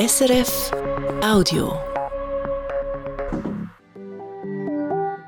SRF 0.00 0.70
Audio. 1.22 1.78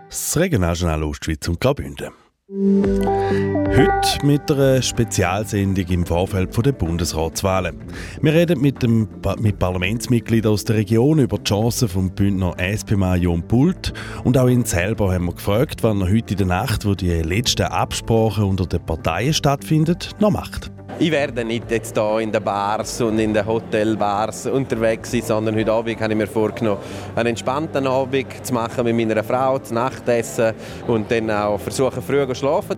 Das 0.08 0.36
Regionaljournal 0.38 1.02
Ostschweiz 1.02 1.46
und 1.46 1.60
Graubünden. 1.60 2.08
Heute 2.48 4.26
mit 4.26 4.50
einer 4.50 4.80
Spezialsendung 4.80 5.86
im 5.88 6.06
Vorfeld 6.06 6.56
der 6.64 6.72
Bundesratswahlen. 6.72 7.84
Wir 8.22 8.32
reden 8.32 8.62
mit, 8.62 8.82
dem, 8.82 9.08
mit 9.40 9.58
Parlamentsmitgliedern 9.58 10.52
aus 10.52 10.64
der 10.64 10.76
Region 10.76 11.18
über 11.18 11.36
die 11.36 11.44
Chancen 11.44 11.88
vom 11.88 12.10
Bündner 12.14 12.54
SP-Mann 12.56 13.20
Jon 13.20 13.46
Pult. 13.46 13.92
Und 14.24 14.38
auch 14.38 14.48
ihn 14.48 14.64
selber 14.64 15.12
haben 15.12 15.26
wir 15.26 15.34
gefragt, 15.34 15.82
wann 15.82 16.00
er 16.00 16.10
heute 16.10 16.32
in 16.32 16.38
der 16.38 16.46
Nacht, 16.46 16.86
wo 16.86 16.94
die 16.94 17.10
letzten 17.10 17.64
Absprachen 17.64 18.44
unter 18.44 18.64
den 18.64 18.86
Parteien 18.86 19.34
stattfinden, 19.34 19.98
noch 20.18 20.30
macht. 20.30 20.72
Ich 20.98 21.10
werde 21.10 21.44
nicht 21.44 21.70
jetzt 21.70 21.96
hier 21.96 22.18
in 22.20 22.30
den 22.30 22.42
Bars 22.42 23.00
und 23.00 23.18
in 23.18 23.34
den 23.34 23.44
Hotelbars 23.44 24.46
unterwegs 24.46 25.10
sein, 25.10 25.22
sondern 25.22 25.56
heute 25.56 25.72
Abend 25.72 26.00
habe 26.00 26.12
ich 26.12 26.18
mir 26.18 26.26
vorgenommen, 26.26 26.80
einen 27.16 27.30
entspannten 27.30 27.86
Abend 27.86 28.26
zu 28.42 28.54
machen 28.54 28.84
mit 28.84 28.96
meiner 28.96 29.24
Frau, 29.24 29.58
zu 29.58 29.74
Nachtessen 29.74 30.54
und 30.86 31.10
dann 31.10 31.30
auch 31.30 31.58
versuchen, 31.58 32.02
früh 32.02 32.26
zu 32.28 32.34
schlafen. 32.34 32.76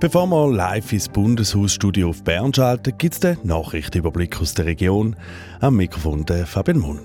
Bevor 0.00 0.26
wir 0.26 0.52
live 0.52 0.92
ins 0.92 1.08
Bundeshausstudio 1.08 2.10
auf 2.10 2.22
Bern 2.22 2.52
schalten, 2.52 2.98
gibt 2.98 3.14
es 3.14 3.20
den 3.20 3.38
Nachrichtenüberblick 3.44 4.40
aus 4.40 4.52
der 4.52 4.66
Region. 4.66 5.16
Am 5.60 5.76
Mikrofon 5.76 6.26
der 6.26 6.46
Fabian 6.46 6.78
Munn. 6.78 7.00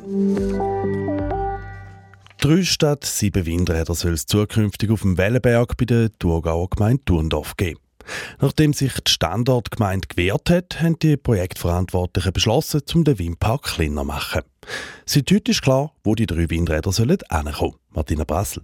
Drei 2.42 2.64
statt 2.64 3.06
sieben 3.06 3.46
Windräder 3.46 3.94
soll 3.94 4.14
es 4.14 4.26
zukünftig 4.26 4.90
auf 4.92 5.02
dem 5.02 5.18
Wellenberg 5.18 5.78
bei 5.78 5.86
der 5.86 6.10
Thurgauer 6.20 6.70
Gemeinde 6.70 7.04
Turndorf 7.06 7.56
geben. 7.56 7.80
Nachdem 8.40 8.74
sich 8.74 8.94
die 8.94 9.12
Standortgemeinde 9.12 10.08
gewehrt 10.08 10.50
hat, 10.50 10.82
haben 10.82 10.98
die 11.00 11.18
Projektverantwortlichen 11.18 12.34
beschlossen, 12.34 12.82
um 12.94 13.04
den 13.04 13.20
Windpark 13.20 13.64
kleiner 13.64 14.02
zu 14.02 14.08
machen. 14.08 14.42
Seit 15.06 15.32
heute 15.32 15.52
ist 15.52 15.62
klar, 15.62 15.94
wo 16.04 16.16
die 16.16 16.26
drei 16.26 16.50
Windräder 16.50 16.92
sollen 16.92 17.18
hinkommen. 17.32 17.76
Martina 17.92 18.24
Brassel. 18.24 18.64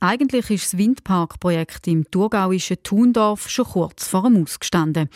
Eigentlich 0.00 0.50
ist 0.50 0.72
das 0.72 0.78
Windparkprojekt 0.78 1.86
im 1.86 2.10
thurgauischen 2.10 2.82
Thundorf 2.82 3.48
schon 3.48 3.64
kurz 3.64 4.06
vor 4.06 4.24
dem 4.24 4.42
Ausgestanden. 4.42 5.08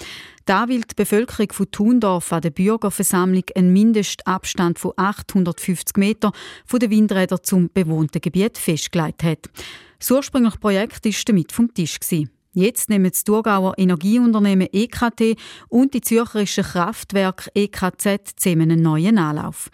Da 0.46 0.68
will 0.68 0.80
die 0.80 0.94
Bevölkerung 0.94 1.52
von 1.52 1.70
Thundorf 1.70 2.32
an 2.32 2.40
der 2.40 2.50
Bürgerversammlung 2.50 3.44
einen 3.55 3.72
Mindestabstand 3.72 4.78
von 4.78 4.92
850 4.96 5.96
Metern 5.96 6.32
von 6.64 6.80
den 6.80 6.90
Windrädern 6.90 7.40
zum 7.42 7.70
bewohnten 7.72 8.22
Gebiet 8.22 8.56
festgelegt 8.56 9.22
hat. 9.22 9.50
Das 9.98 10.10
ursprüngliche 10.10 10.58
Projekt 10.58 11.05
war 11.05 11.12
damit 11.27 11.52
vom 11.52 11.74
Tisch. 11.74 11.98
Jetzt 12.52 12.90
nehmen 12.90 13.10
das 13.10 13.22
Thurgauer 13.22 13.74
Energieunternehmen 13.78 14.68
EKT 14.72 15.36
und 15.68 15.94
die 15.94 16.00
Zürcherische 16.00 16.62
Kraftwerk 16.62 17.48
EKZ 17.54 18.34
zusammen 18.36 18.72
einen 18.72 18.82
neuen 18.82 19.18
Anlauf. 19.18 19.70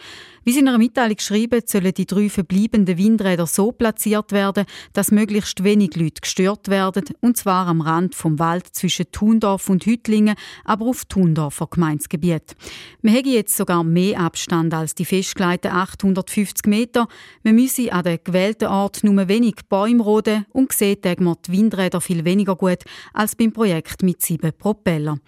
Wie 0.49 0.53
sie 0.53 0.61
in 0.61 0.69
einer 0.69 0.79
Mitteilung 0.79 1.19
schreiben, 1.19 1.61
sollen 1.67 1.93
die 1.93 2.07
drei 2.07 2.29
verbleibenden 2.29 2.97
Windräder 2.97 3.49
so 3.49 3.73
platziert 3.73 4.31
werden, 4.31 4.65
dass 4.93 5.11
möglichst 5.11 5.65
wenig 5.65 5.97
Leute 5.97 6.21
gestört 6.21 6.69
werden, 6.69 7.03
und 7.21 7.37
zwar 7.37 7.67
am 7.67 7.81
Rand 7.81 8.15
vom 8.15 8.39
Wald 8.39 8.69
zwischen 8.71 9.11
Thundorf 9.11 9.69
und 9.69 9.85
Hüttlingen, 9.87 10.37
aber 10.65 10.87
auf 10.87 11.05
Thundorfer 11.07 11.67
Gemeinsgebiet. 11.69 12.55
Wir 13.03 13.15
haben 13.15 13.29
jetzt 13.29 13.57
sogar 13.57 13.83
mehr 13.83 14.21
Abstand 14.21 14.73
als 14.73 14.95
die 14.95 15.05
festgelegten 15.05 15.73
850 15.73 16.67
Meter. 16.67 17.09
Man 17.43 17.57
müsse 17.57 17.93
an 17.93 18.05
den 18.05 18.21
gewählten 18.23 18.69
Ort 18.69 19.03
nur 19.03 19.27
wenig 19.27 19.57
Bäume 19.69 20.05
roden 20.05 20.47
und 20.53 20.73
sieht 20.73 21.05
man 21.19 21.35
die 21.45 21.51
Windräder 21.59 22.01
viel 22.01 22.25
weniger 22.25 22.55
gut 22.55 22.85
als 23.13 23.35
beim 23.35 23.53
Projekt 23.53 24.05
mit 24.05 24.23
sieben 24.23 24.53
Propeller. 24.57 25.19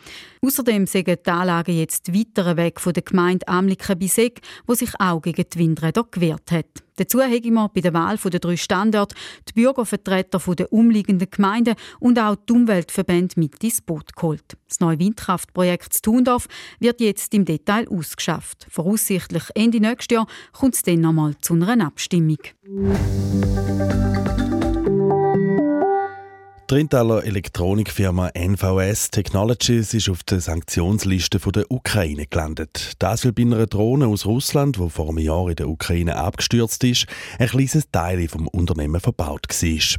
Außerdem 0.42 0.86
sägen 0.86 1.16
die 1.24 1.30
Anlagen 1.30 1.76
jetzt 1.76 2.12
weiter 2.14 2.56
weg 2.56 2.80
von 2.80 2.92
der 2.92 3.02
Gemeinde 3.02 3.46
Amliken 3.48 3.98
bis 3.98 4.18
Egg, 4.18 4.40
wo 4.66 4.74
sich 4.74 4.90
auch 4.98 5.20
gegen 5.20 5.44
die 5.52 5.58
Windräder 5.58 6.04
gewehrt 6.10 6.50
hat. 6.50 6.66
Dazu 6.98 7.20
haben 7.20 7.54
wir 7.54 7.70
bei 7.72 7.80
der 7.80 7.94
Wahl 7.94 8.16
der 8.16 8.40
drei 8.40 8.56
Standorte 8.56 9.14
die 9.48 9.52
Bürgervertreter 9.52 10.40
der 10.54 10.72
umliegenden 10.72 11.30
Gemeinden 11.30 11.76
und 12.00 12.18
auch 12.18 12.34
die 12.34 12.52
Umweltverbände 12.52 13.38
mit 13.38 13.62
ins 13.62 13.80
Boot 13.80 14.16
geholt. 14.16 14.56
Das 14.68 14.80
neue 14.80 14.98
Windkraftprojekt 14.98 16.02
Thundorf 16.02 16.48
wird 16.80 17.00
jetzt 17.00 17.32
im 17.34 17.44
Detail 17.44 17.88
ausgeschafft. 17.88 18.66
Voraussichtlich 18.68 19.44
Ende 19.54 19.80
nächstes 19.80 20.16
Jahr 20.16 20.26
kommt 20.52 20.74
es 20.74 20.82
dann 20.82 21.00
nochmal 21.00 21.36
zu 21.40 21.54
einer 21.54 21.86
Abstimmung. 21.86 22.38
Die 26.70 26.74
Elektronikfirma 27.24 28.28
NVS 28.34 29.10
Technologies 29.10 29.94
ist 29.94 30.10
auf 30.10 30.22
der 30.22 30.40
Sanktionsliste 30.40 31.38
der 31.38 31.70
Ukraine 31.70 32.26
gelandet. 32.26 32.92
Das 32.98 33.24
weil 33.24 33.32
bei 33.32 33.44
einer 33.44 33.66
Drohne 33.66 34.06
aus 34.06 34.26
Russland, 34.26 34.76
die 34.76 34.90
vor 34.90 35.08
einem 35.08 35.16
Jahr 35.16 35.48
in 35.48 35.56
der 35.56 35.66
Ukraine 35.66 36.16
abgestürzt 36.16 36.84
ist, 36.84 37.06
ein 37.38 37.48
kleines 37.48 37.90
Teil 37.90 38.28
vom 38.28 38.48
Unternehmen 38.48 39.00
verbaut 39.00 39.46
war. 39.48 39.98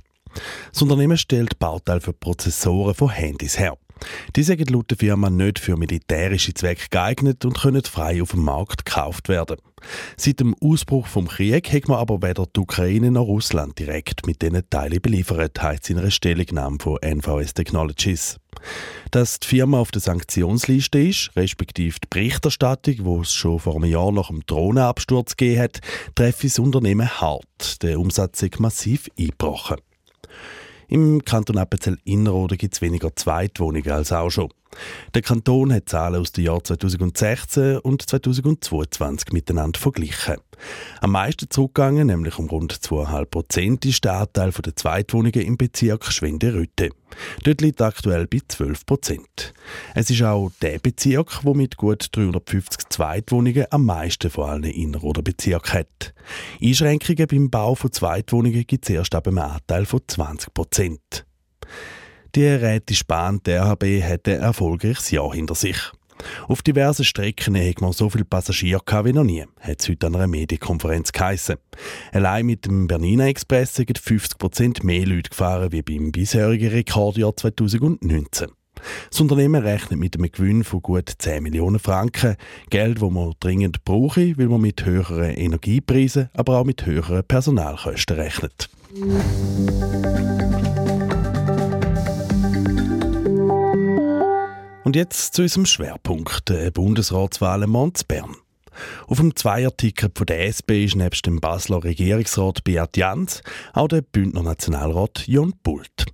Das 0.71 0.81
Unternehmen 0.83 1.17
stellt 1.17 1.57
Bauteile 1.57 2.01
für 2.01 2.13
Prozessoren 2.13 2.93
von 2.93 3.09
Handys 3.09 3.57
her. 3.57 3.75
Die 4.35 4.43
sind 4.43 4.69
laut 4.69 4.89
der 4.89 4.97
Firma 4.97 5.29
nicht 5.29 5.59
für 5.59 5.77
militärische 5.77 6.53
Zwecke 6.53 6.87
geeignet 6.89 7.45
und 7.45 7.59
können 7.59 7.83
frei 7.83 8.21
auf 8.21 8.31
dem 8.31 8.43
Markt 8.43 8.85
gekauft 8.85 9.29
werden. 9.29 9.57
Seit 10.17 10.39
dem 10.39 10.55
Ausbruch 10.61 11.07
vom 11.07 11.27
Krieg 11.27 11.71
hat 11.71 11.87
man 11.87 11.99
aber 11.99 12.21
weder 12.21 12.45
die 12.45 12.59
Ukraine 12.59 13.11
noch 13.11 13.23
Russland 13.23 13.79
direkt 13.79 14.25
mit 14.27 14.41
diesen 14.41 14.69
Teilen 14.69 15.01
beliefert, 15.01 15.61
heisst 15.61 15.83
es 15.83 15.89
in 15.89 15.99
einer 15.99 16.11
Stellungnahme 16.11 16.77
von 16.79 16.97
NVS 17.01 17.53
Technologies. 17.53 18.37
Dass 19.11 19.39
die 19.39 19.47
Firma 19.47 19.79
auf 19.79 19.91
der 19.91 20.01
Sanktionsliste 20.01 20.99
ist, 20.99 21.31
respektive 21.35 21.97
die 21.99 22.07
Berichterstattung, 22.09 22.95
wo 22.99 23.21
es 23.21 23.33
schon 23.33 23.59
vor 23.59 23.75
einem 23.75 23.89
Jahr 23.89 24.11
nach 24.11 24.27
dem 24.27 24.45
Drohnenabsturz 24.45 25.37
gegeben 25.37 25.61
hat, 25.61 25.79
treffe 26.15 26.47
das 26.47 26.59
Unternehmen 26.59 27.09
hart. 27.21 27.81
Der 27.81 27.99
Umsatz 27.99 28.41
ist 28.43 28.59
massiv 28.59 29.09
eingebrochen. 29.17 29.77
Im 30.89 31.23
Kanton 31.23 31.59
Appenzell-Innerrhoden 31.59 32.57
gibt 32.57 32.73
es 32.73 32.81
weniger 32.81 33.15
Zweitwohnungen 33.15 33.91
als 33.91 34.11
auch 34.11 34.31
schon. 34.31 34.49
Der 35.13 35.21
Kanton 35.21 35.73
hat 35.73 35.89
Zahlen 35.89 36.21
aus 36.21 36.31
den 36.31 36.45
Jahren 36.45 36.63
2016 36.63 37.79
und 37.79 38.07
2022 38.07 39.31
miteinander 39.31 39.79
verglichen. 39.79 40.37
Am 41.01 41.11
meisten 41.11 41.49
zurückgegangen, 41.49 42.07
nämlich 42.07 42.37
um 42.37 42.47
rund 42.47 42.73
2,5 42.73 43.25
Prozent, 43.25 43.85
ist 43.85 44.03
der 44.03 44.13
Anteil 44.13 44.51
der 44.51 44.75
Zweitwohnungen 44.75 45.41
im 45.41 45.57
Bezirk 45.57 46.11
Schwende-Rütte. 46.11 46.89
Dort 47.43 47.61
liegt 47.61 47.81
aktuell 47.81 48.27
bei 48.27 48.39
12 48.47 48.85
Prozent. 48.85 49.53
Es 49.95 50.09
ist 50.09 50.21
auch 50.21 50.51
der 50.61 50.79
Bezirk, 50.79 51.41
der 51.43 51.55
mit 51.55 51.77
gut 51.77 52.07
350 52.11 52.89
Zweitwohnungen 52.89 53.65
am 53.71 53.85
meisten 53.85 54.29
von 54.29 54.49
allen 54.49 54.63
Inner- 54.65 55.03
oder 55.03 55.21
Bezirken 55.21 55.79
hat. 55.79 56.13
Einschränkungen 56.61 57.27
beim 57.27 57.49
Bau 57.49 57.75
von 57.75 57.91
Zweitwohnungen 57.91 58.67
gibt 58.67 58.87
es 58.87 58.95
erst 58.95 59.15
ab 59.15 59.27
einem 59.27 59.39
Anteil 59.39 59.85
von 59.85 60.01
20 60.05 60.53
Prozent. 60.53 61.25
Die 62.35 62.45
Rätische 62.45 63.05
Bahn 63.05 63.41
der 63.43 63.63
RHB 63.63 64.03
hat 64.03 64.27
ein 64.27 64.41
erfolgreiches 64.41 65.09
Jahr 65.09 65.33
hinter 65.33 65.55
sich. 65.55 65.77
Auf 66.47 66.61
diversen 66.61 67.05
Strecken 67.05 67.55
hat 67.55 67.81
man 67.81 67.91
so 67.91 68.09
viele 68.09 68.25
Passagiere 68.25 68.81
wie 69.05 69.13
noch 69.13 69.23
nie, 69.23 69.45
hat 69.61 69.81
es 69.81 69.89
heute 69.89 70.07
an 70.07 70.15
einer 70.15 70.27
Medienkonferenz 70.27 71.11
geheissen. 71.11 71.55
Allein 72.11 72.45
mit 72.45 72.65
dem 72.65 72.87
Bernina 72.87 73.27
Express 73.27 73.75
sind 73.75 73.99
50% 73.99 74.85
mehr 74.85 75.07
Leute 75.07 75.29
gefahren 75.29 75.71
wie 75.71 75.81
beim 75.81 76.11
bisherigen 76.11 76.69
Rekordjahr 76.69 77.35
2019. 77.35 78.49
Das 79.09 79.19
Unternehmen 79.19 79.61
rechnet 79.61 79.99
mit 79.99 80.15
einem 80.15 80.31
Gewinn 80.31 80.63
von 80.63 80.81
gut 80.81 81.11
10 81.17 81.41
Millionen 81.43 81.79
Franken. 81.79 82.35
Geld, 82.69 83.01
das 83.01 83.09
man 83.09 83.33
dringend 83.39 83.83
brauche, 83.83 84.37
weil 84.37 84.47
man 84.47 84.61
mit 84.61 84.85
höheren 84.85 85.31
Energiepreisen, 85.31 86.29
aber 86.33 86.59
auch 86.59 86.65
mit 86.65 86.85
höheren 86.85 87.23
Personalkosten 87.23 88.17
rechnet. 88.17 88.69
Und 94.89 94.95
jetzt 94.95 95.35
zu 95.35 95.43
unserem 95.43 95.67
Schwerpunkt, 95.67 96.49
der 96.49 96.71
Bundesratswahl 96.71 97.61
in 97.61 97.93
Bern. 98.07 98.35
Auf 99.05 99.17
dem 99.19 99.35
Zweierticket 99.35 100.17
von 100.17 100.25
der 100.25 100.47
SP 100.49 100.81
ist 100.85 100.95
nebst 100.95 101.27
dem 101.27 101.39
Basler 101.39 101.83
Regierungsrat 101.83 102.63
Beat 102.63 102.97
Jans 102.97 103.43
auch 103.73 103.87
der 103.87 104.01
Bündner 104.01 104.41
Nationalrat 104.41 105.27
Jon 105.27 105.53
Pult. 105.61 106.07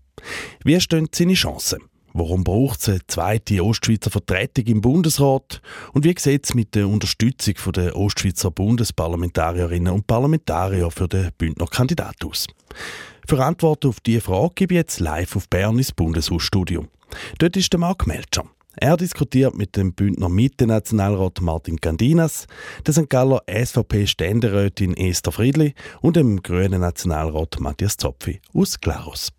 Wie 0.66 0.78
stehen 0.82 1.08
seine 1.16 1.36
Chancen? 1.36 1.84
Warum 2.12 2.44
braucht 2.44 2.82
es 2.82 2.90
eine 2.90 3.00
zweite 3.08 3.64
Ostschweizer 3.64 4.12
Vertretung 4.12 4.66
im 4.66 4.82
Bundesrat? 4.82 5.62
Und 5.94 6.04
wie 6.04 6.16
sieht 6.20 6.44
es 6.44 6.54
mit 6.54 6.76
der 6.76 6.90
Unterstützung 6.90 7.54
der 7.74 7.96
Ostschweizer 7.96 8.52
Bundesparlamentarierinnen 8.52 9.94
und 9.94 10.06
Parlamentarier 10.06 10.92
für 10.92 11.08
den 11.08 11.30
Bündner 11.38 11.68
Kandidat 11.68 12.26
aus? 12.26 12.46
Für 13.26 13.42
Antworten 13.42 13.88
auf 13.88 14.02
diese 14.02 14.20
Frage 14.20 14.52
gebe 14.54 14.74
ich 14.74 14.80
jetzt 14.80 15.00
live 15.00 15.38
auf 15.38 15.48
Bern 15.48 15.78
ins 15.78 15.94
Bundeshausstudio. 15.94 16.88
Dort 17.40 17.56
ist 17.56 17.72
der 17.72 17.80
Marc 17.80 18.06
Melcher. 18.06 18.44
Er 18.78 18.98
diskutiert 18.98 19.56
mit 19.56 19.78
dem 19.78 19.94
Bündner 19.94 20.28
Mitte-Nationalrat 20.28 21.40
Martin 21.42 21.78
Gandinas, 21.78 22.48
der 22.86 22.94
St. 22.94 23.10
Galler 23.10 23.42
SVP-Ständerätin 23.48 24.98
Esther 24.98 25.32
Friedli 25.32 25.74
und 26.02 26.18
dem 26.18 26.42
grünen 26.44 26.82
Nationalrat 26.82 27.58
Matthias 27.60 27.96
Zopfi 27.96 28.42
aus 28.54 28.80
Glarus. 28.82 29.32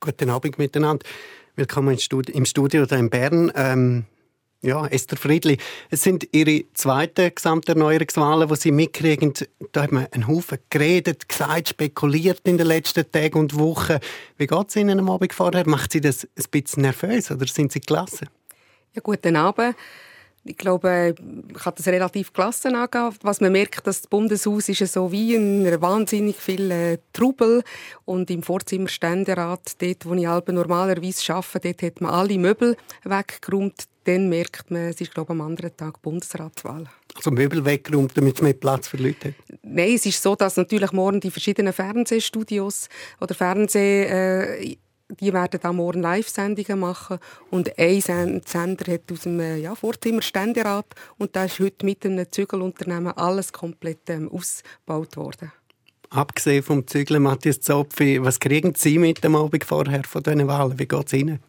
Guten 0.00 0.30
Abend 0.30 0.58
miteinander. 0.58 1.04
Willkommen 1.54 1.98
im 2.32 2.44
Studio 2.46 2.86
hier 2.86 2.98
in 2.98 3.10
Bern. 3.10 3.52
Ähm, 3.54 4.04
Ja, 4.66 4.84
Esther 4.88 5.16
Friedli, 5.16 5.58
es 5.90 6.02
sind 6.02 6.26
Ihre 6.32 6.64
zweiten 6.74 7.32
Gesamterneuerungswahlen, 7.32 8.48
die 8.48 8.56
Sie 8.56 8.72
mitkriegen. 8.72 9.32
Da 9.70 9.84
hat 9.84 9.92
man 9.92 10.08
einen 10.10 10.26
Haufen 10.26 10.58
geredet, 10.70 11.28
gesagt, 11.28 11.68
spekuliert 11.68 12.40
in 12.42 12.58
den 12.58 12.66
letzten 12.66 13.08
Tagen 13.12 13.38
und 13.38 13.56
Wochen. 13.56 13.98
Wie 14.38 14.48
geht 14.48 14.68
es 14.68 14.74
Ihnen 14.74 14.98
am 14.98 15.08
Abend 15.08 15.32
vorher? 15.32 15.68
Macht 15.68 15.92
Sie 15.92 16.00
das 16.00 16.24
ein 16.24 16.44
bisschen 16.50 16.82
nervös 16.82 17.30
oder 17.30 17.46
sind 17.46 17.70
Sie 17.70 17.78
gelassen? 17.78 18.28
Ja, 18.92 19.02
guten 19.04 19.36
Abend. 19.36 19.76
Ich 20.48 20.56
glaube, 20.56 21.14
ich 21.48 21.54
kann 21.54 21.74
das 21.76 21.86
relativ 21.88 22.32
gelassen 22.32 22.76
angehen. 22.76 23.10
Was 23.22 23.40
man 23.40 23.52
merkt, 23.52 23.86
dass 23.86 24.02
das 24.02 24.06
Bundeshaus 24.08 24.68
ist 24.68 24.92
so 24.92 25.10
wie 25.10 25.34
in 25.34 25.80
wahnsinnig 25.80 26.36
viel 26.36 26.70
äh, 26.70 26.98
Trubel 27.12 27.62
und 28.04 28.30
im 28.30 28.42
Vorzimmer 28.42 28.88
Ständerat, 28.88 29.82
dort, 29.82 30.06
wo 30.06 30.14
ich 30.14 30.52
normalerweise 30.52 31.34
arbeite, 31.34 31.72
dort 31.72 31.82
hat 31.82 32.00
man 32.00 32.12
alle 32.12 32.38
Möbel 32.38 32.76
weggeräumt. 33.04 33.84
Dann 34.04 34.28
merkt 34.28 34.70
man, 34.70 34.82
es 34.82 35.00
ist 35.00 35.12
glaube 35.12 35.32
ich, 35.32 35.40
am 35.40 35.44
anderen 35.44 35.76
Tag 35.76 36.00
Bundesratswahl. 36.00 36.84
Also 37.16 37.32
Möbel 37.32 37.64
weggeräumt, 37.64 38.16
damit 38.16 38.36
es 38.36 38.42
mehr 38.42 38.52
Platz 38.52 38.86
für 38.86 38.98
Leute 38.98 39.28
hat? 39.28 39.34
Nein, 39.62 39.94
es 39.94 40.06
ist 40.06 40.22
so, 40.22 40.36
dass 40.36 40.56
natürlich 40.56 40.92
morgen 40.92 41.18
die 41.18 41.32
verschiedenen 41.32 41.72
Fernsehstudios 41.72 42.88
oder 43.20 43.34
Fernseh 43.34 44.04
äh, 44.04 44.76
die 45.08 45.32
werden 45.32 45.60
da 45.62 45.72
morgen 45.72 46.02
Live-Sendungen 46.02 46.80
machen 46.80 47.18
und 47.50 47.78
ein 47.78 48.00
Sender 48.00 48.92
hat 48.92 49.12
aus 49.12 49.20
dem 49.20 49.38
äh, 49.40 49.58
ja, 49.58 49.74
Vorzimmer 49.74 50.22
Ständerat 50.22 50.86
und 51.18 51.36
da 51.36 51.44
ist 51.44 51.60
heute 51.60 51.84
mit 51.84 52.04
einem 52.04 52.30
Zügelunternehmen 52.30 53.12
alles 53.12 53.52
komplett 53.52 54.10
ähm, 54.10 54.30
ausgebaut 54.30 55.16
worden. 55.16 55.52
Abgesehen 56.10 56.62
vom 56.62 56.86
Zügeln, 56.86 57.22
Matthias 57.22 57.60
Zopfi, 57.60 58.22
was 58.22 58.38
kriegen 58.38 58.74
Sie 58.76 58.98
mit 58.98 59.22
dem 59.24 59.34
Abend 59.34 59.64
vorher 59.64 60.04
von 60.04 60.22
diesen 60.22 60.46
Wahlen? 60.46 60.78
Wie 60.78 60.86
geht 60.86 61.06
es 61.06 61.12
Ihnen? 61.12 61.40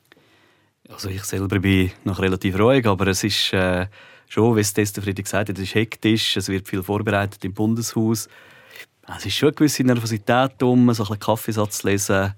Also 0.89 1.09
ich 1.09 1.23
selber 1.23 1.59
bin 1.59 1.91
noch 2.05 2.19
relativ 2.19 2.57
ruhig, 2.57 2.85
aber 2.85 3.07
es 3.07 3.23
ist 3.23 3.53
äh, 3.53 3.87
schon, 4.27 4.55
wie 4.55 4.61
es 4.61 4.73
Tester 4.73 5.01
Friedrich 5.01 5.25
gesagt 5.25 5.49
hat, 5.49 5.57
es 5.57 5.63
ist 5.63 5.75
hektisch, 5.75 6.37
es 6.37 6.47
wird 6.47 6.67
viel 6.67 6.81
vorbereitet 6.81 7.43
im 7.43 7.53
Bundeshaus. 7.53 8.29
Es 9.15 9.25
ist 9.25 9.35
schon 9.35 9.49
eine 9.49 9.55
gewisse 9.55 9.83
Nervosität 9.83 10.61
um, 10.63 10.93
so 10.93 11.03
ein 11.03 11.07
bisschen 11.07 11.19
Kaffeesatz 11.19 11.83
lesen 11.83 12.33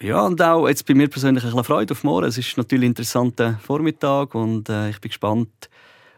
ja, 0.00 0.24
und 0.24 0.40
auch 0.40 0.68
jetzt 0.68 0.86
bei 0.86 0.94
mir 0.94 1.08
persönlich 1.08 1.44
ein 1.44 1.50
bisschen 1.50 1.64
Freude 1.64 1.92
auf 1.92 2.04
morgen. 2.04 2.26
Es 2.26 2.38
ist 2.38 2.56
natürlich 2.56 2.84
ein 2.84 2.90
interessanter 2.90 3.60
Vormittag 3.62 4.34
und 4.34 4.68
äh, 4.68 4.90
ich 4.90 5.00
bin 5.00 5.10
gespannt, 5.10 5.68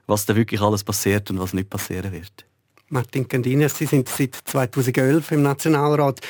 was 0.06 0.26
da 0.26 0.36
wirklich 0.36 0.60
alles 0.60 0.84
passiert 0.84 1.30
und 1.30 1.38
was 1.38 1.54
nicht 1.54 1.70
passieren 1.70 2.12
wird. 2.12 2.46
Martin 2.88 3.26
Candines, 3.26 3.76
Sie 3.76 3.86
sind 3.86 4.08
seit 4.08 4.34
2011 4.44 5.32
im 5.32 5.42
Nationalrat. 5.42 6.20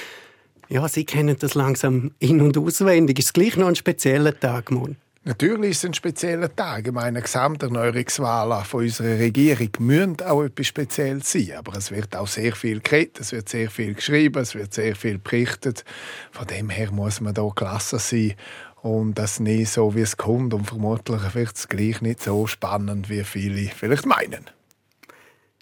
Ja, 0.69 0.88
Sie 0.88 1.05
kennen 1.05 1.37
das 1.38 1.55
langsam 1.55 2.12
in- 2.19 2.41
und 2.41 2.56
auswendig. 2.56 3.19
Ist 3.19 3.26
es 3.26 3.32
gleich 3.32 3.56
noch 3.56 3.69
ein 3.69 3.76
spezieller 3.76 4.38
Tag 4.38 4.70
morgen? 4.70 4.96
Natürlich 5.26 5.71
ist 5.71 5.79
es 5.79 5.85
ein 5.87 5.94
spezieller 5.94 6.55
Tag. 6.55 6.87
Ich 6.87 6.93
meine, 6.93 7.23
Gesamterneuerungswahlen 7.23 8.62
von 8.67 8.82
unserer 8.82 9.19
Regierung 9.19 9.71
müssen 9.79 10.21
auch 10.21 10.43
etwas 10.43 10.67
Spezielles 10.67 11.32
sein. 11.32 11.53
Aber 11.56 11.79
es 11.79 11.91
wird 11.91 12.15
auch 12.15 12.26
sehr 12.26 12.55
viel 12.55 12.81
geredet, 12.81 13.21
es 13.21 13.32
wird 13.32 13.49
sehr 13.49 13.71
viel 13.71 13.94
geschrieben, 13.94 14.43
es 14.43 14.55
wird 14.55 14.75
sehr 14.75 14.94
viel 14.94 15.17
berichtet. 15.17 15.82
Von 16.31 16.47
dem 16.47 16.69
her 16.69 16.93
muss 16.93 17.23
man 17.23 17.32
da 17.32 17.49
gelassen 17.56 18.00
sein 18.00 18.35
und 18.82 19.15
das 19.15 19.41
nicht 19.41 19.71
so, 19.71 19.94
wie 19.94 20.03
es 20.03 20.19
kommt. 20.19 20.53
Und 20.53 20.67
vermutlich 20.67 21.35
wird 21.35 21.56
es 21.56 21.69
gleich 21.69 22.03
nicht 22.03 22.23
so 22.23 22.47
spannend, 22.47 23.09
wie 23.09 23.25
viele 23.25 23.70
vielleicht 23.70 24.05
meinen. 24.05 24.50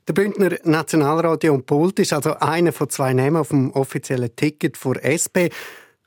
Der 0.08 0.15
Bündner 0.15 0.56
Nationalradio 0.65 1.55
und 1.55 1.67
Pult 1.67 2.00
ist 2.00 2.12
also 2.12 2.35
einer 2.41 2.73
von 2.73 2.91
zwei 2.91 3.15
Namen 3.15 3.37
auf 3.37 3.50
dem 3.50 3.70
offiziellen 3.70 4.35
Ticket 4.35 4.76
für 4.76 5.00
SP. 5.06 5.55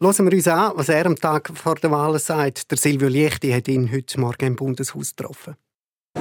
Hören 0.01 0.29
wir 0.29 0.33
uns 0.33 0.47
an, 0.49 0.73
was 0.75 0.89
er 0.89 1.05
am 1.05 1.15
Tag 1.15 1.49
vor 1.55 1.75
der 1.75 1.89
Wahl 1.89 2.19
sagt. 2.19 2.69
Der 2.69 2.77
Silvio 2.77 3.07
Liechti 3.07 3.53
hat 3.53 3.69
ihn 3.69 3.89
heute 3.89 4.19
Morgen 4.19 4.47
im 4.47 4.55
Bundeshaus 4.57 5.15
getroffen. 5.15 5.55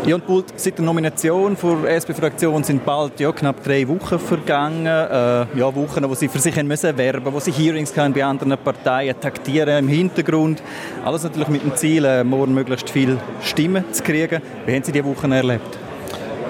Ja, 0.06 0.14
und 0.14 0.24
Pult, 0.24 0.52
seit 0.54 0.78
der 0.78 0.84
Nomination 0.84 1.56
für 1.56 1.82
die 1.82 1.88
SP-Fraktion 1.88 2.62
sind 2.62 2.84
bald 2.84 3.18
ja, 3.18 3.32
knapp 3.32 3.64
drei 3.64 3.88
Wochen 3.88 4.20
vergangen. 4.20 4.86
Äh, 4.86 5.58
ja, 5.58 5.74
Wochen, 5.74 6.08
wo 6.08 6.14
sie 6.14 6.28
für 6.28 6.38
sich 6.38 6.54
müssen 6.62 6.96
werben 6.96 7.32
wo 7.32 7.40
sie 7.40 7.50
Hearings 7.50 7.90
bei 7.90 8.24
anderen 8.24 8.56
Parteien 8.58 9.18
taktieren 9.20 9.84
im 9.84 9.88
Hintergrund. 9.88 10.62
Alles 11.04 11.24
natürlich 11.24 11.48
mit 11.48 11.64
dem 11.64 11.74
Ziel, 11.74 12.04
äh, 12.04 12.22
morgen 12.22 12.54
möglichst 12.54 12.88
viele 12.88 13.18
Stimmen 13.42 13.92
zu 13.92 14.04
kriegen. 14.04 14.40
Wie 14.66 14.72
haben 14.72 14.84
Sie 14.84 14.92
diese 14.92 15.04
Wochen 15.04 15.32
erlebt? 15.32 15.76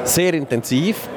Sehr 0.04 0.34
intensiv, 0.34 1.08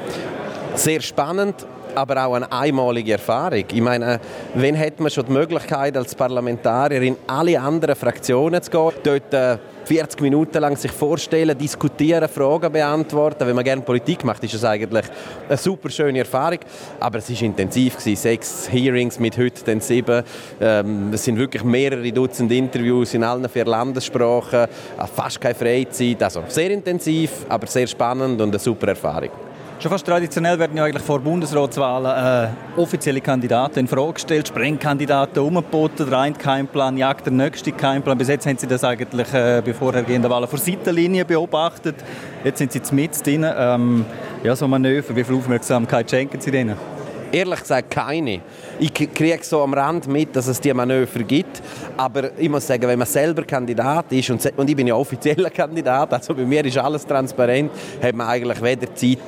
sehr 0.74 1.02
spannend 1.02 1.66
aber 1.98 2.26
auch 2.26 2.34
eine 2.34 2.50
einmalige 2.50 3.12
Erfahrung. 3.12 3.64
Ich 3.70 3.80
meine, 3.80 4.20
wenn 4.54 4.78
hat 4.78 5.00
man 5.00 5.10
schon 5.10 5.26
die 5.26 5.32
Möglichkeit, 5.32 5.96
als 5.96 6.14
Parlamentarier 6.14 7.02
in 7.02 7.16
alle 7.26 7.60
anderen 7.60 7.96
Fraktionen 7.96 8.62
zu 8.62 8.70
gehen, 8.70 8.92
dort 9.02 9.34
äh, 9.34 9.58
40 9.84 10.20
Minuten 10.20 10.60
lang 10.60 10.76
sich 10.76 10.92
vorstellen, 10.92 11.56
diskutieren, 11.56 12.28
Fragen 12.28 12.70
beantworten. 12.70 13.46
Wenn 13.46 13.56
man 13.56 13.64
gerne 13.64 13.80
Politik 13.80 14.22
macht, 14.22 14.44
ist 14.44 14.52
es 14.52 14.62
eigentlich 14.62 15.06
eine 15.48 15.56
super 15.56 15.88
schöne 15.88 16.18
Erfahrung. 16.18 16.58
Aber 17.00 17.18
es 17.18 17.30
war 17.30 17.42
intensiv 17.42 17.96
gewesen. 17.96 18.16
Sechs 18.20 18.68
Hearings 18.70 19.18
mit 19.18 19.38
heute 19.38 19.64
den 19.64 19.80
sieben. 19.80 20.22
Ähm, 20.60 21.10
es 21.12 21.24
sind 21.24 21.38
wirklich 21.38 21.64
mehrere 21.64 22.12
Dutzend 22.12 22.52
Interviews 22.52 23.14
in 23.14 23.24
allen 23.24 23.48
vier 23.48 23.64
Landessprachen. 23.64 24.66
Fast 25.14 25.40
keine 25.40 25.54
Freizeit. 25.54 26.22
Also 26.22 26.44
sehr 26.48 26.70
intensiv, 26.70 27.46
aber 27.48 27.66
sehr 27.66 27.86
spannend 27.86 28.40
und 28.42 28.50
eine 28.50 28.58
super 28.58 28.88
Erfahrung. 28.88 29.30
Schon 29.80 29.92
fast 29.92 30.04
traditionell 30.04 30.58
werden 30.58 30.76
ja 30.76 30.82
eigentlich 30.82 31.04
vor 31.04 31.20
Bundesratswahlen 31.20 32.50
äh, 32.76 32.80
offizielle 32.80 33.20
Kandidaten 33.20 33.78
in 33.78 33.86
Frage 33.86 34.14
gestellt, 34.14 34.48
Sprengkandidaten 34.48 35.40
umgeboten, 35.40 36.10
der 36.10 36.18
eine 36.18 36.34
Keimplan 36.34 36.96
jagt 36.96 37.26
der 37.26 37.32
nächste 37.32 37.70
Keimplan. 37.70 38.18
Bis 38.18 38.26
jetzt 38.26 38.44
haben 38.44 38.58
Sie 38.58 38.66
das 38.66 38.82
eigentlich 38.82 39.32
äh, 39.32 39.62
bei 39.64 39.72
vorhergehenden 39.72 40.28
Wahlen 40.32 40.48
vor 40.48 40.58
Seitenlinie 40.58 41.24
beobachtet. 41.24 41.94
Jetzt 42.42 42.58
sind 42.58 42.72
Sie 42.72 42.92
mit 42.92 43.24
drin. 43.24 43.46
Ähm, 43.56 44.04
ja, 44.42 44.56
so 44.56 44.66
Manöver, 44.66 45.14
wie 45.14 45.22
viel 45.22 45.36
Aufmerksamkeit 45.36 46.10
schenken 46.10 46.40
Sie 46.40 46.50
denen? 46.50 46.97
Ehrlich 47.30 47.60
gesagt 47.60 47.90
keine. 47.90 48.40
Ich 48.78 48.94
kriege 48.94 49.38
so 49.42 49.62
am 49.62 49.74
Rand 49.74 50.06
mit, 50.06 50.34
dass 50.34 50.46
es 50.46 50.60
diese 50.60 50.74
Manöver 50.74 51.18
gibt. 51.24 51.60
Aber 51.96 52.30
ich 52.38 52.48
muss 52.48 52.66
sagen, 52.66 52.86
wenn 52.86 52.98
man 52.98 53.08
selber 53.08 53.42
Kandidat 53.42 54.12
ist, 54.12 54.30
und, 54.30 54.52
und 54.56 54.70
ich 54.70 54.76
bin 54.76 54.86
ja 54.86 54.94
offizieller 54.94 55.50
Kandidat, 55.54 56.12
also 56.12 56.34
bei 56.34 56.44
mir 56.44 56.64
ist 56.64 56.78
alles 56.78 57.04
transparent, 57.04 57.72
hat 58.00 58.14
man 58.14 58.28
eigentlich 58.28 58.62
weder 58.62 58.94
Zeit 58.94 59.18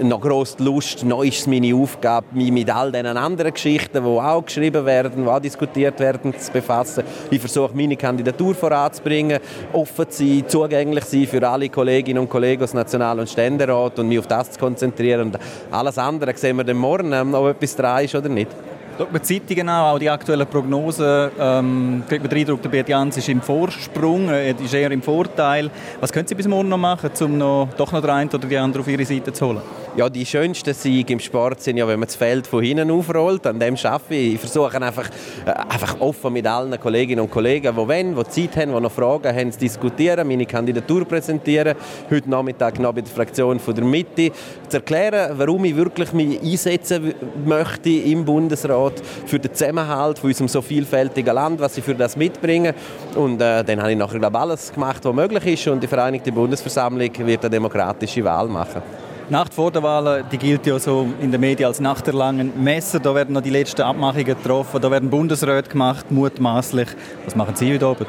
noch 0.00 0.20
gross 0.20 0.56
Lust, 0.58 1.04
noch 1.04 1.24
ist 1.24 1.40
es 1.40 1.46
meine 1.46 1.74
Aufgabe, 1.74 2.26
mich 2.32 2.52
mit 2.52 2.72
all 2.74 2.92
diesen 2.92 3.16
anderen 3.16 3.52
Geschichten, 3.52 4.02
die 4.02 4.08
auch 4.08 4.44
geschrieben 4.44 4.86
werden, 4.86 5.24
die 5.24 5.28
auch 5.28 5.40
diskutiert 5.40 5.98
werden, 6.00 6.38
zu 6.38 6.52
befassen. 6.52 7.04
Ich 7.30 7.40
versuche, 7.40 7.74
meine 7.74 7.96
Kandidatur 7.96 8.54
voranzubringen, 8.54 9.40
offen 9.72 10.08
zu 10.08 10.24
sein, 10.24 10.44
zugänglich 10.46 11.04
zu 11.04 11.18
sein 11.18 11.26
für 11.26 11.48
alle 11.48 11.68
Kolleginnen 11.68 12.20
und 12.20 12.30
Kollegen 12.30 12.62
aus 12.62 12.74
National- 12.74 13.18
und 13.18 13.28
Ständerat 13.28 13.98
und 13.98 14.08
mich 14.08 14.20
auf 14.20 14.28
das 14.28 14.52
zu 14.52 14.58
konzentrieren. 14.60 15.22
Und 15.22 15.38
alles 15.70 15.98
andere 15.98 16.34
sehen 16.36 16.56
wir 16.56 16.64
dann 16.64 16.76
morgen, 16.76 17.12
ob 17.34 17.48
etwas 17.48 17.76
dran 17.76 18.04
ist 18.04 18.14
oder 18.14 18.28
nicht. 18.28 18.50
Schaut 18.96 19.12
man 19.12 19.20
die 19.20 19.40
Zeitungen 19.40 19.68
an, 19.68 19.92
auch 19.92 19.98
die 19.98 20.08
aktuellen 20.08 20.46
Prognosen, 20.46 21.30
ähm, 21.38 22.04
kriegt 22.08 22.22
man 22.22 22.30
den 22.30 22.38
Eindruck, 22.38 22.62
der 22.62 22.68
Beat 22.68 22.88
Jans 22.88 23.16
ist 23.16 23.28
im 23.28 23.42
Vorsprung, 23.42 24.28
er 24.28 24.58
ist 24.58 24.72
eher 24.72 24.92
im 24.92 25.02
Vorteil. 25.02 25.68
Was 26.00 26.12
können 26.12 26.28
Sie 26.28 26.36
bis 26.36 26.46
morgen 26.46 26.68
noch 26.68 26.78
machen, 26.78 27.10
um 27.20 27.36
noch, 27.36 27.68
doch 27.76 27.90
noch 27.90 28.00
den 28.00 28.10
einen 28.10 28.30
oder 28.30 28.46
die 28.46 28.56
andere 28.56 28.82
auf 28.82 28.88
Ihre 28.88 29.04
Seite 29.04 29.32
zu 29.32 29.46
holen? 29.48 29.62
Ja, 29.96 30.08
die 30.08 30.26
schönsten 30.26 30.74
Siege 30.74 31.12
im 31.12 31.20
Sport 31.20 31.60
sind 31.60 31.76
ja, 31.76 31.86
wenn 31.86 32.00
man 32.00 32.08
das 32.08 32.16
Feld 32.16 32.48
von 32.48 32.64
hinten 32.64 32.90
aufrollt. 32.90 33.46
An 33.46 33.60
dem 33.60 33.76
arbeite 33.76 34.14
ich. 34.16 34.34
Ich 34.34 34.40
versuche 34.40 34.82
einfach, 34.82 35.08
äh, 35.46 35.50
einfach 35.50 36.00
offen 36.00 36.32
mit 36.32 36.44
allen 36.48 36.80
Kolleginnen 36.80 37.20
und 37.20 37.30
Kollegen, 37.30 37.72
die 37.72 37.76
wollen, 37.76 38.16
die 38.16 38.24
Zeit 38.24 38.56
haben, 38.56 38.74
die 38.74 38.80
noch 38.80 38.90
Fragen 38.90 39.32
haben, 39.32 39.52
zu 39.52 39.60
diskutieren, 39.60 40.26
meine 40.26 40.46
Kandidatur 40.46 41.04
präsentieren. 41.04 41.76
Heute 42.10 42.28
Nachmittag 42.28 42.80
noch 42.80 42.92
bei 42.92 43.02
der 43.02 43.12
Fraktion 43.12 43.60
von 43.60 43.72
der 43.72 43.84
Mitte. 43.84 44.32
Zu 44.68 44.78
erklären, 44.78 45.32
warum 45.38 45.64
ich 45.64 45.76
wirklich 45.76 46.12
mich 46.12 46.42
einsetzen 46.42 47.14
möchte 47.44 47.90
im 47.90 48.24
Bundesrat 48.24 48.94
für 49.26 49.38
den 49.38 49.54
Zusammenhalt 49.54 50.18
von 50.18 50.28
unserem 50.30 50.48
so 50.48 50.60
vielfältigen 50.60 51.32
Land, 51.36 51.60
was 51.60 51.78
ich 51.78 51.84
für 51.84 51.94
das 51.94 52.16
mitbringe. 52.16 52.74
Und 53.14 53.40
äh, 53.40 53.62
dann 53.62 53.80
habe 53.80 53.92
ich 53.92 53.98
nachher 53.98 54.18
glaube 54.18 54.40
alles 54.40 54.72
gemacht, 54.72 55.04
was 55.04 55.14
möglich 55.14 55.46
ist. 55.46 55.68
Und 55.68 55.84
die 55.84 55.86
Vereinigte 55.86 56.32
Bundesversammlung 56.32 57.12
wird 57.16 57.42
eine 57.42 57.50
demokratische 57.50 58.24
Wahl 58.24 58.48
machen. 58.48 58.82
Nacht 59.30 59.54
vor 59.54 59.70
der 59.70 59.82
Wahl, 59.82 60.22
die 60.30 60.36
gilt 60.36 60.66
ja 60.66 60.78
so 60.78 61.08
in 61.18 61.32
den 61.32 61.40
Medien 61.40 61.66
als 61.66 61.80
Nacht 61.80 62.06
der 62.06 62.12
langen 62.12 62.62
Messer. 62.62 63.00
Da 63.00 63.14
werden 63.14 63.32
noch 63.32 63.40
die 63.40 63.50
letzten 63.50 63.80
Abmachungen 63.80 64.26
getroffen, 64.26 64.82
da 64.82 64.90
werden 64.90 65.08
Bundesräte 65.08 65.70
gemacht, 65.70 66.10
mutmaßlich. 66.10 66.88
Was 67.24 67.34
machen 67.34 67.56
Sie 67.56 67.72
heute 67.72 67.86
Abend? 67.86 68.08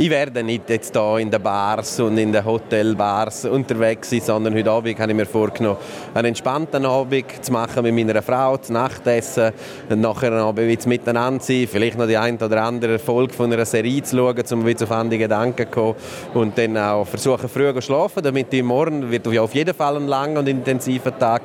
Ich 0.00 0.10
werde 0.10 0.44
nicht 0.44 0.70
jetzt 0.70 0.94
hier 0.94 1.18
in 1.18 1.28
den 1.28 1.42
Bars 1.42 1.98
und 1.98 2.16
in 2.18 2.30
den 2.32 2.44
Hotelbars 2.44 3.46
unterwegs 3.46 4.10
sein, 4.10 4.20
sondern 4.20 4.54
heute 4.54 4.70
Abend 4.70 4.96
habe 4.96 5.10
ich 5.10 5.16
mir 5.16 5.26
vorgenommen, 5.26 5.76
einen 6.14 6.26
entspannten 6.28 6.86
Abend 6.86 7.44
zu 7.44 7.50
machen 7.50 7.82
mit 7.82 7.92
meiner 7.92 8.22
Frau, 8.22 8.56
zu 8.58 8.72
Nachtessen, 8.72 9.52
und 9.90 10.00
nachher 10.00 10.32
ein 10.32 10.78
miteinander 10.86 11.42
sein, 11.42 11.66
vielleicht 11.66 11.98
noch 11.98 12.06
die 12.06 12.16
ein 12.16 12.36
oder 12.36 12.62
andere 12.62 13.00
Folge 13.00 13.34
von 13.34 13.52
einer 13.52 13.64
Serie 13.64 14.00
zu 14.04 14.16
schauen, 14.16 14.44
um 14.52 14.64
wieder 14.64 14.84
auf 14.84 14.92
andere 14.92 15.18
Gedanken 15.18 15.66
zu 15.66 15.72
kommen 15.72 15.96
und 16.32 16.56
dann 16.56 16.76
auch 16.76 17.04
versuchen, 17.04 17.48
früh 17.48 17.74
zu 17.74 17.82
schlafen, 17.82 18.22
damit 18.22 18.54
ich 18.54 18.62
morgen, 18.62 19.10
wird 19.10 19.26
auf 19.26 19.52
jeden 19.52 19.74
Fall 19.74 19.96
ein 19.96 20.06
langer 20.06 20.38
und 20.38 20.48
intensiver 20.48 21.18
Tag, 21.18 21.42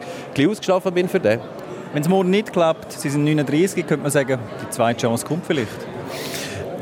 ausgeschlafen 0.48 0.94
bin 0.94 1.10
für 1.10 1.20
den. 1.20 1.40
Wenn 1.92 2.04
es 2.04 2.08
morgen 2.08 2.30
nicht 2.30 2.54
klappt, 2.54 2.92
Sie 2.92 3.10
sind 3.10 3.24
39, 3.24 3.88
könnte 3.88 4.04
man 4.04 4.12
sagen, 4.12 4.38
die 4.62 4.70
zweite 4.70 5.02
Chance 5.02 5.26
kommt 5.26 5.44
vielleicht. 5.44 5.93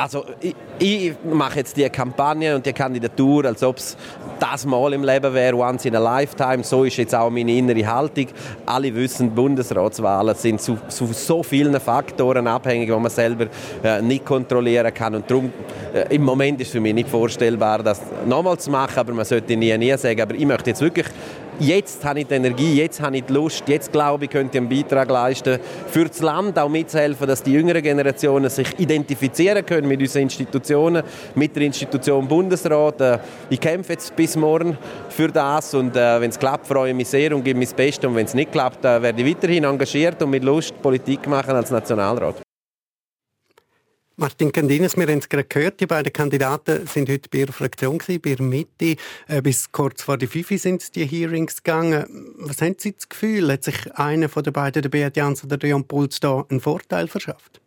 Also 0.01 0.25
ich, 0.39 0.55
ich, 0.79 1.13
mache 1.31 1.59
jetzt 1.59 1.77
die 1.77 1.87
Kampagne 1.87 2.55
und 2.55 2.65
die 2.65 2.73
Kandidatur, 2.73 3.45
als 3.45 3.61
ob 3.61 3.77
es 3.77 3.95
das 4.39 4.65
Mal 4.65 4.93
im 4.93 5.03
Leben 5.03 5.31
wäre, 5.31 5.55
once 5.55 5.85
in 5.85 5.95
a 5.95 5.99
lifetime. 5.99 6.63
So 6.63 6.85
ist 6.85 6.97
jetzt 6.97 7.13
auch 7.13 7.29
meine 7.29 7.51
innere 7.51 7.85
Haltung. 7.85 8.25
Alle 8.65 8.95
wissen, 8.95 9.29
Bundesratswahlen 9.29 10.33
sind 10.33 10.59
zu, 10.59 10.79
zu 10.87 11.05
so 11.13 11.43
vielen 11.43 11.79
Faktoren 11.79 12.47
abhängig, 12.47 12.89
die 12.89 12.99
man 12.99 13.11
selber 13.11 13.45
äh, 13.83 14.01
nicht 14.01 14.25
kontrollieren 14.25 14.91
kann. 14.91 15.13
Und 15.13 15.29
darum, 15.29 15.53
äh, 15.93 16.15
im 16.15 16.23
Moment 16.23 16.59
ist 16.61 16.69
es 16.69 16.73
für 16.73 16.81
mich 16.81 16.95
nicht 16.95 17.07
vorstellbar, 17.09 17.83
das 17.83 18.01
nochmal 18.25 18.57
zu 18.57 18.71
machen, 18.71 18.97
aber 18.97 19.13
man 19.13 19.25
sollte 19.25 19.55
nie, 19.55 19.77
nie 19.77 19.95
sagen. 19.95 20.19
Aber 20.19 20.33
ich 20.33 20.47
möchte 20.47 20.71
jetzt 20.71 20.81
wirklich 20.81 21.05
jetzt 21.61 22.03
habe 22.03 22.21
ich 22.21 22.27
die 22.27 22.33
Energie, 22.33 22.75
jetzt 22.75 23.01
habe 23.01 23.17
ich 23.17 23.23
die 23.23 23.33
Lust, 23.33 23.63
jetzt 23.67 23.91
glaube 23.91 24.25
ich, 24.25 24.31
könnte 24.31 24.57
ich 24.57 24.61
einen 24.61 24.69
Beitrag 24.69 25.09
leisten, 25.09 25.59
für 25.87 26.05
das 26.05 26.19
Land 26.21 26.57
auch 26.57 26.69
mitzuhelfen, 26.69 27.27
dass 27.27 27.43
die 27.43 27.53
jüngeren 27.53 27.81
Generationen 27.81 28.49
sich 28.49 28.67
identifizieren 28.79 29.65
können 29.65 29.87
mit 29.87 29.99
unseren 29.99 30.23
Institutionen, 30.23 31.03
mit 31.35 31.55
der 31.55 31.63
Institution 31.63 32.27
Bundesrat. 32.27 33.01
Äh, 33.01 33.19
ich 33.49 33.59
kämpfe 33.59 33.93
jetzt 33.93 34.15
bis 34.15 34.35
morgen 34.35 34.77
für 35.09 35.29
das 35.29 35.73
und 35.73 35.95
äh, 35.95 36.19
wenn 36.19 36.29
es 36.29 36.39
klappt, 36.39 36.67
freue 36.67 36.89
ich 36.89 36.95
mich 36.95 37.07
sehr 37.07 37.35
und 37.35 37.43
gebe 37.43 37.59
mein 37.59 37.69
Bestes 37.75 38.07
und 38.07 38.15
wenn 38.15 38.25
es 38.25 38.33
nicht 38.33 38.51
klappt, 38.51 38.83
äh, 38.83 39.01
werde 39.01 39.21
ich 39.21 39.35
weiterhin 39.35 39.63
engagiert 39.63 40.21
und 40.21 40.31
mit 40.31 40.43
Lust 40.43 40.81
Politik 40.81 41.27
machen 41.27 41.55
als 41.55 41.71
Nationalrat. 41.71 42.50
Martin 44.17 44.51
Candinas, 44.51 44.97
wir 44.97 45.07
haben 45.07 45.19
es 45.19 45.29
gerade 45.29 45.45
gehört, 45.45 45.79
die 45.79 45.87
beiden 45.87 46.11
Kandidaten 46.11 46.85
sind 46.85 47.09
heute 47.09 47.29
bei 47.29 47.39
ihrer 47.39 47.53
Fraktion, 47.53 47.97
bei 47.97 48.29
ihrer 48.29 48.43
Mitte. 48.43 48.97
Äh, 49.27 49.41
bis 49.41 49.71
kurz 49.71 50.03
vor 50.03 50.17
die 50.17 50.27
Fifi 50.27 50.57
sind 50.57 50.95
die 50.95 51.05
Hearings 51.05 51.63
gegangen. 51.63 52.05
Was 52.37 52.61
haben 52.61 52.75
Sie 52.77 52.91
das 52.91 53.07
Gefühl, 53.07 53.51
hat 53.51 53.63
sich 53.63 53.91
einer 53.95 54.27
von 54.27 54.43
den 54.43 54.53
beiden, 54.53 54.81
der 54.81 54.89
Beat 54.89 55.15
Jans 55.15 55.43
oder 55.43 55.57
der 55.57 55.69
Jan 55.69 55.85
Puls, 55.85 56.19
da 56.19 56.45
einen 56.49 56.59
Vorteil 56.59 57.07
verschafft? 57.07 57.61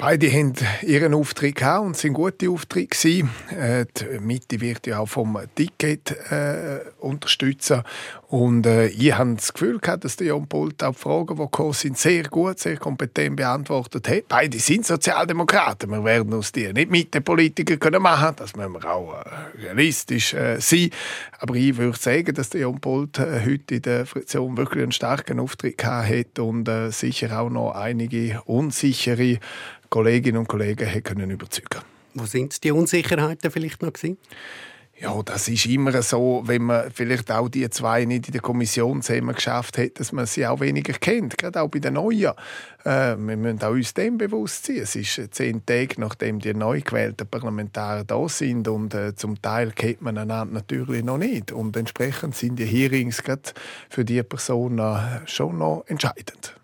Beide 0.00 0.30
haben 0.30 0.54
ihren 0.82 1.12
Auftritt 1.12 1.56
gehabt 1.56 1.84
und 1.84 1.96
sind 1.96 2.12
gute 2.12 2.48
Auftritte 2.48 2.96
gewesen. 2.96 3.30
Äh, 3.50 3.84
die 3.96 4.20
Mitte 4.20 4.60
wird 4.60 4.86
ja 4.86 5.00
auch 5.00 5.08
vom 5.08 5.36
Ticket 5.56 6.12
äh, 6.30 6.82
unterstützen. 7.00 7.82
Und 8.28 8.66
äh, 8.66 8.88
ich 8.88 9.16
habe 9.16 9.36
das 9.36 9.54
Gefühl 9.54 9.78
gehabt, 9.78 10.04
dass 10.04 10.16
der 10.16 10.26
Jon 10.26 10.46
Polt 10.46 10.84
auch 10.84 10.92
die 10.92 10.98
Fragen, 10.98 11.36
die 11.36 11.42
gekommen 11.42 11.72
sind, 11.72 11.96
sehr 11.96 12.24
gut, 12.24 12.58
sehr 12.58 12.76
kompetent 12.76 13.36
beantwortet 13.36 14.06
hat. 14.06 14.28
Beide 14.28 14.58
sind 14.58 14.84
Sozialdemokraten. 14.84 15.90
Wir 15.90 16.04
werden 16.04 16.34
aus 16.34 16.52
dir 16.52 16.74
nicht 16.74 16.90
Mitte-Politiker 16.90 17.78
können 17.78 18.02
machen. 18.02 18.36
Das 18.36 18.54
müssen 18.54 18.74
wir 18.74 18.84
auch 18.84 19.14
äh, 19.14 19.62
realistisch 19.62 20.34
äh, 20.34 20.60
sein. 20.60 20.90
Aber 21.38 21.54
ich 21.54 21.78
würde 21.78 21.98
sagen, 21.98 22.34
dass 22.34 22.50
der 22.50 22.62
Jon 22.62 22.78
Polt 22.78 23.18
äh, 23.18 23.40
heute 23.46 23.76
in 23.76 23.82
der 23.82 24.04
Fraktion 24.04 24.58
wirklich 24.58 24.82
einen 24.82 24.92
starken 24.92 25.40
Auftritt 25.40 25.78
gehabt 25.78 26.10
hat 26.10 26.38
und 26.38 26.68
äh, 26.68 26.90
sicher 26.90 27.40
auch 27.40 27.48
noch 27.48 27.70
einige 27.70 28.42
unsichere 28.44 29.38
Kolleginnen 29.88 30.36
und 30.36 30.48
Kollegen 30.48 31.02
können 31.02 31.30
überzeugen 31.30 31.80
Wo 32.12 32.26
sind 32.26 32.62
die 32.62 32.72
Unsicherheiten 32.72 33.50
vielleicht 33.50 33.80
noch 33.80 33.94
gewesen? 33.94 34.18
Ja, 35.00 35.22
das 35.22 35.46
ist 35.46 35.66
immer 35.66 36.02
so, 36.02 36.42
wenn 36.46 36.62
man 36.62 36.90
vielleicht 36.90 37.30
auch 37.30 37.48
die 37.48 37.70
zwei 37.70 38.04
nicht 38.04 38.26
in 38.26 38.32
der 38.32 38.40
Kommission 38.40 39.00
zusammen 39.00 39.32
geschafft 39.32 39.78
hat, 39.78 40.00
dass 40.00 40.10
man 40.10 40.26
sie 40.26 40.44
auch 40.44 40.58
weniger 40.58 40.92
kennt, 40.92 41.38
gerade 41.38 41.62
auch 41.62 41.68
bei 41.68 41.78
den 41.78 41.94
Neuen. 41.94 42.32
Äh, 42.84 43.16
wir 43.16 43.36
müssen 43.36 43.62
auch 43.62 43.70
uns 43.70 43.94
dem 43.94 44.18
bewusst 44.18 44.66
sein. 44.66 44.78
Es 44.78 44.96
ist 44.96 45.34
zehn 45.34 45.64
Tage, 45.64 46.00
nachdem 46.00 46.40
die 46.40 46.52
neu 46.52 46.80
gewählten 46.80 47.28
Parlamentarier 47.28 48.02
da 48.02 48.28
sind 48.28 48.66
und 48.66 48.92
äh, 48.92 49.14
zum 49.14 49.40
Teil 49.40 49.70
kennt 49.70 50.02
man 50.02 50.18
einander 50.18 50.52
natürlich 50.52 51.04
noch 51.04 51.18
nicht. 51.18 51.52
Und 51.52 51.76
entsprechend 51.76 52.34
sind 52.34 52.58
die 52.58 52.66
Hearings 52.66 53.22
gerade 53.22 53.42
für 53.88 54.04
diese 54.04 54.24
Personen 54.24 55.22
schon 55.26 55.58
noch 55.58 55.84
entscheidend. 55.86 56.56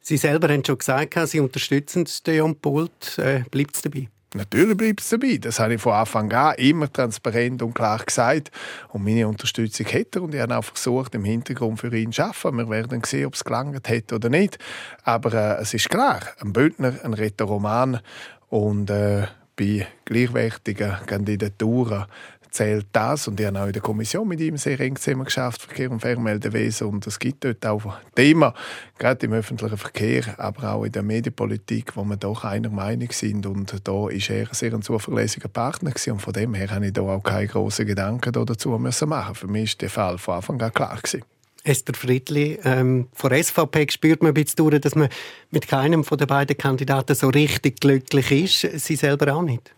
Sie 0.00 0.18
selber 0.18 0.48
haben 0.48 0.64
schon 0.64 0.78
gesagt, 0.78 1.18
Sie 1.26 1.40
unterstützen 1.40 2.06
den 2.26 2.36
Jon 2.36 2.56
Pult. 2.56 3.18
Äh, 3.18 3.42
bleibt 3.50 3.74
es 3.74 3.82
dabei? 3.82 4.08
Natürlich 4.34 4.76
bleibt 4.76 5.00
es 5.00 5.10
dabei. 5.10 5.36
Das 5.38 5.60
habe 5.60 5.74
ich 5.74 5.80
von 5.80 5.92
Anfang 5.92 6.32
an 6.32 6.54
immer 6.54 6.90
transparent 6.90 7.60
und 7.62 7.74
klar 7.74 8.02
gesagt. 8.02 8.50
Und 8.88 9.04
meine 9.04 9.28
Unterstützung 9.28 9.86
hätte 9.86 10.20
er. 10.20 10.22
Und 10.22 10.34
ich 10.34 10.40
habe 10.40 10.56
auch 10.56 10.64
versucht, 10.64 11.14
im 11.14 11.24
Hintergrund 11.24 11.80
für 11.80 11.94
ihn 11.94 12.12
zu 12.12 12.22
arbeiten. 12.22 12.56
Wir 12.56 12.70
werden 12.70 13.02
sehen, 13.04 13.26
ob 13.26 13.34
es 13.34 13.44
gelangt 13.44 13.88
hat 13.88 14.12
oder 14.12 14.30
nicht. 14.30 14.58
Aber 15.04 15.34
äh, 15.34 15.60
es 15.60 15.74
ist 15.74 15.90
klar, 15.90 16.20
ein 16.40 16.52
Bündner, 16.52 16.94
ein 17.04 17.12
Rätoroman 17.12 18.00
und 18.48 18.88
äh, 18.88 19.26
bei 19.54 19.86
gleichwertigen 20.06 20.96
Kandidaturen 21.06 22.06
zählt 22.52 22.86
das. 22.92 23.26
Und 23.26 23.40
ich 23.40 23.46
habe 23.46 23.60
auch 23.60 23.66
in 23.66 23.72
der 23.72 23.82
Kommission 23.82 24.28
mit 24.28 24.40
ihm 24.40 24.56
sehr 24.56 24.78
eng 24.80 24.96
zusammen 24.96 25.24
geschafft, 25.24 25.62
Verkehr 25.62 25.90
und 25.90 26.00
Fernmeldewesen. 26.00 26.86
Und 26.86 27.06
es 27.06 27.18
gibt 27.18 27.44
dort 27.44 27.64
auch 27.66 27.94
Themen, 28.14 28.52
gerade 28.98 29.26
im 29.26 29.32
öffentlichen 29.32 29.78
Verkehr, 29.78 30.38
aber 30.38 30.74
auch 30.74 30.84
in 30.84 30.92
der 30.92 31.02
Medienpolitik, 31.02 31.96
wo 31.96 32.04
wir 32.04 32.16
doch 32.16 32.44
einer 32.44 32.70
Meinung 32.70 33.10
sind. 33.10 33.46
Und 33.46 33.74
da 33.82 34.08
ist 34.08 34.30
er 34.30 34.46
sehr 34.52 34.72
ein 34.74 34.82
zuverlässiger 34.82 35.48
Partner 35.48 35.90
gewesen. 35.90 36.12
Und 36.12 36.20
von 36.20 36.32
dem 36.32 36.54
her 36.54 36.70
habe 36.70 36.86
ich 36.86 36.92
da 36.92 37.02
auch 37.02 37.22
keine 37.22 37.48
grossen 37.48 37.86
Gedanken 37.86 38.32
dazu 38.32 38.70
müssen 38.78 39.08
machen. 39.08 39.34
Für 39.34 39.48
mich 39.48 39.72
war 39.72 39.78
der 39.80 39.90
Fall 39.90 40.18
von 40.18 40.34
Anfang 40.36 40.60
an 40.60 40.72
klar 40.72 40.96
gewesen. 40.96 41.24
Esther 41.64 41.94
Friedli, 41.94 42.58
ähm, 42.64 43.08
von 43.12 43.30
SVP 43.32 43.86
spürt 43.90 44.20
man 44.20 44.32
ein 44.32 44.34
bisschen 44.34 44.56
durch, 44.56 44.80
dass 44.80 44.96
man 44.96 45.08
mit 45.50 45.68
keinem 45.68 46.02
von 46.02 46.18
den 46.18 46.26
beiden 46.26 46.58
Kandidaten 46.58 47.14
so 47.14 47.28
richtig 47.28 47.80
glücklich 47.80 48.64
ist. 48.64 48.80
Sie 48.84 48.96
selber 48.96 49.32
auch 49.32 49.42
nicht? 49.42 49.72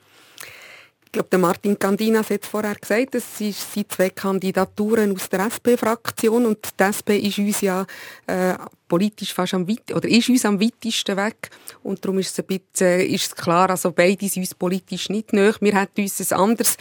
Glaube, 1.14 1.28
der 1.30 1.38
Martin 1.38 1.78
Candinas 1.78 2.28
hat 2.28 2.44
vorher 2.44 2.74
gesagt, 2.74 3.14
es 3.14 3.38
sind 3.38 3.92
zwei 3.92 4.10
Kandidaturen 4.10 5.14
aus 5.14 5.28
der 5.28 5.46
SP-Fraktion 5.46 6.44
und 6.44 6.58
die 6.78 6.82
SP 6.82 7.16
ist 7.16 7.38
uns 7.38 7.60
ja 7.60 7.86
äh, 8.26 8.54
politisch 8.88 9.32
fast 9.32 9.54
am 9.54 9.68
weit 9.68 9.94
oder 9.94 10.08
ist 10.08 10.28
uns 10.28 10.44
am 10.44 10.60
weitesten 10.60 11.16
weg 11.16 11.50
und 11.82 12.04
darum 12.04 12.18
ist 12.18 12.32
es 12.32 12.40
ein 12.40 12.46
bisschen 12.46 13.00
ist 13.00 13.26
es 13.26 13.36
klar, 13.36 13.70
also 13.70 13.92
beide 13.92 14.28
sind 14.28 14.42
uns 14.42 14.54
politisch 14.54 15.08
nicht 15.08 15.32
näher. 15.32 15.54
Wir 15.60 15.78
hätten 15.78 16.02
uns 16.02 16.32
ein 16.32 16.38
anderes 16.38 16.76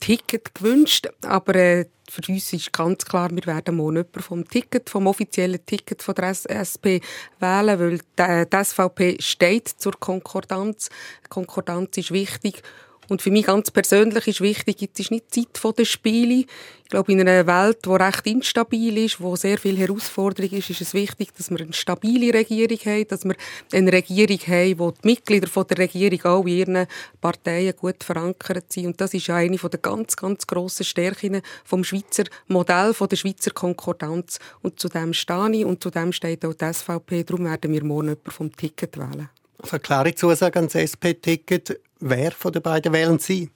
Ticket 0.00 0.54
gewünscht, 0.54 1.08
aber 1.22 1.54
äh, 1.54 1.86
für 2.10 2.22
uns 2.28 2.52
ist 2.52 2.72
ganz 2.72 3.04
klar, 3.04 3.30
wir 3.30 3.46
werden 3.46 3.76
morgen 3.76 3.96
jemanden 3.96 4.20
vom 4.20 4.48
Ticket, 4.48 4.90
vom 4.90 5.06
offiziellen 5.06 5.64
Ticket 5.64 6.02
von 6.02 6.14
der 6.16 6.34
SP 6.34 7.00
wählen, 7.38 7.78
weil 7.78 7.98
die, 7.98 8.50
die 8.50 8.64
SVP 8.64 9.16
steht 9.20 9.68
zur 9.68 9.92
Konkordanz. 9.98 10.88
Konkordanz 11.28 11.96
ist 11.98 12.12
wichtig 12.12 12.62
und 13.08 13.22
für 13.22 13.30
mich 13.30 13.46
ganz 13.46 13.70
persönlich 13.70 14.26
ist 14.26 14.40
wichtig, 14.40 14.80
jetzt 14.80 15.00
ist 15.00 15.10
nicht 15.10 15.34
die 15.34 15.46
Zeit 15.52 15.78
der 15.78 15.84
Spiele. 15.84 16.44
Ich 16.86 16.90
glaube, 16.90 17.10
in 17.10 17.20
einer 17.20 17.46
Welt, 17.46 17.84
die 17.84 17.90
recht 17.90 18.26
instabil 18.26 18.98
ist, 18.98 19.20
wo 19.20 19.34
sehr 19.34 19.58
viel 19.58 19.76
Herausforderung 19.76 20.52
ist, 20.52 20.70
ist 20.70 20.80
es 20.80 20.94
wichtig, 20.94 21.34
dass 21.36 21.50
wir 21.50 21.60
eine 21.60 21.72
stabile 21.72 22.32
Regierung 22.32 22.78
haben, 22.84 23.08
dass 23.08 23.24
wir 23.24 23.34
eine 23.72 23.92
Regierung 23.92 24.38
haben, 24.46 24.78
wo 24.78 24.90
die 24.92 25.08
Mitglieder 25.08 25.48
der 25.64 25.78
Regierung 25.78 26.24
auch 26.24 26.46
in 26.46 26.58
ihren 26.58 26.86
Parteien 27.20 27.74
gut 27.74 28.04
verankert 28.04 28.72
sind. 28.72 28.86
Und 28.86 29.00
das 29.00 29.14
ist 29.14 29.26
ja 29.26 29.36
eine 29.36 29.56
der 29.56 29.80
ganz, 29.80 30.16
ganz 30.16 30.46
grossen 30.46 30.84
Stärken 30.84 31.42
vom 31.64 31.82
Schweizer 31.82 32.24
Modell, 32.46 32.94
von 32.94 33.08
der 33.08 33.16
Schweizer 33.16 33.50
Konkordanz. 33.50 34.38
Und 34.62 34.78
zu 34.78 34.88
dem 34.88 35.12
stehe 35.12 35.50
ich 35.52 35.64
und 35.64 35.82
zu 35.82 35.90
dem 35.90 36.12
steht 36.12 36.44
auch 36.44 36.54
die 36.54 36.72
SVP. 36.72 37.24
Darum 37.24 37.46
werden 37.46 37.72
wir 37.72 37.82
morgen 37.82 38.08
jemanden 38.10 38.30
vom 38.30 38.54
Ticket 38.54 38.96
wählen. 38.96 39.28
Also 39.58 39.78
klare 39.78 40.14
Zusage 40.14 40.58
ans 40.58 40.74
SP-Ticket. 40.74 41.80
Wer 42.00 42.32
von 42.32 42.52
den 42.52 42.62
beiden 42.62 42.92
wählen 42.92 43.18
Sie? 43.18 43.50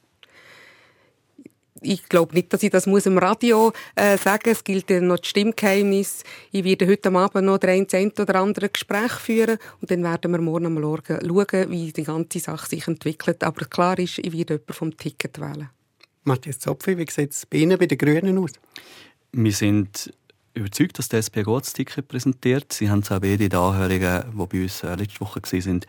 ich 1.83 2.09
glaube 2.09 2.35
nicht, 2.35 2.53
dass 2.53 2.63
ich 2.63 2.71
das 2.71 2.87
muss 2.87 3.07
im 3.07 3.19
Radio 3.19 3.73
äh, 3.95 4.17
sagen 4.19 4.51
Es 4.51 4.65
gilt 4.65 4.91
noch 4.91 5.19
das 5.19 5.29
Stimmgeheimnis. 5.29 6.25
Ich 6.53 6.65
werde 6.65 6.87
heute 6.87 7.13
Abend 7.13 7.47
noch 7.47 7.61
ein 7.61 7.89
Cent 7.89 8.19
oder 8.21 8.37
andere 8.37 8.69
Gespräch 8.69 9.13
führen 9.13 9.59
und 9.81 9.91
dann 9.91 10.03
werden 10.03 10.33
wir 10.33 10.41
morgen 10.41 10.75
mal 10.75 10.83
schauen, 10.83 11.71
wie 11.71 11.93
die 11.93 12.05
ganze 12.05 12.39
Sache 12.39 12.69
sich 12.69 12.87
entwickelt. 12.87 13.43
Aber 13.43 13.65
klar 13.65 13.99
ist, 13.99 14.19
ich 14.19 14.33
werde 14.33 14.55
jemanden 14.55 14.73
vom 14.73 14.97
Ticket 14.97 15.41
wählen. 15.41 15.71
Matthias 16.25 16.59
Zopfi, 16.59 16.99
wie 16.99 17.11
sieht 17.11 17.33
es 17.33 17.47
bei 17.47 17.59
Ihnen, 17.59 17.79
bei 17.79 17.87
den 17.87 17.99
Grünen 17.99 18.39
aus? 18.39 18.53
Wir 19.33 19.53
sind 19.53 20.13
überzeugt, 20.53 20.99
dass 20.99 21.09
die 21.09 21.17
SP 21.17 21.43
das 21.45 21.73
Ticket 21.73 22.09
präsentiert. 22.09 22.73
Sie 22.73 22.91
haben 22.91 23.01
es 23.01 23.11
auch 23.11 23.21
beide 23.21 23.45
in 23.45 23.51
den 23.51 23.59
Anhörungen, 23.59 24.25
die 24.33 24.47
bei 24.47 24.63
uns 24.63 24.83
äh, 24.83 24.95
letzte 24.97 25.21
Woche 25.21 25.41
waren, 25.41 25.81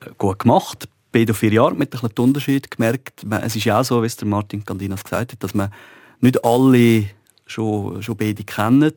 äh, 0.00 0.10
gut 0.18 0.40
gemacht. 0.40 0.88
Beide 1.12 1.34
vier 1.34 1.52
Jahre 1.52 1.74
mit 1.74 1.92
einem 1.92 2.12
Unterschied 2.18 2.70
gemerkt. 2.70 3.24
Es 3.42 3.56
ist 3.56 3.64
ja 3.64 3.80
auch 3.80 3.84
so, 3.84 4.02
wie 4.02 4.06
es 4.06 4.16
der 4.16 4.28
Martin 4.28 4.64
Candinas 4.64 5.02
gesagt 5.02 5.32
hat, 5.32 5.42
dass 5.42 5.54
man 5.54 5.72
nicht 6.20 6.44
alle 6.44 7.06
schon, 7.46 8.02
schon 8.02 8.16
beide 8.16 8.44
kennen. 8.44 8.92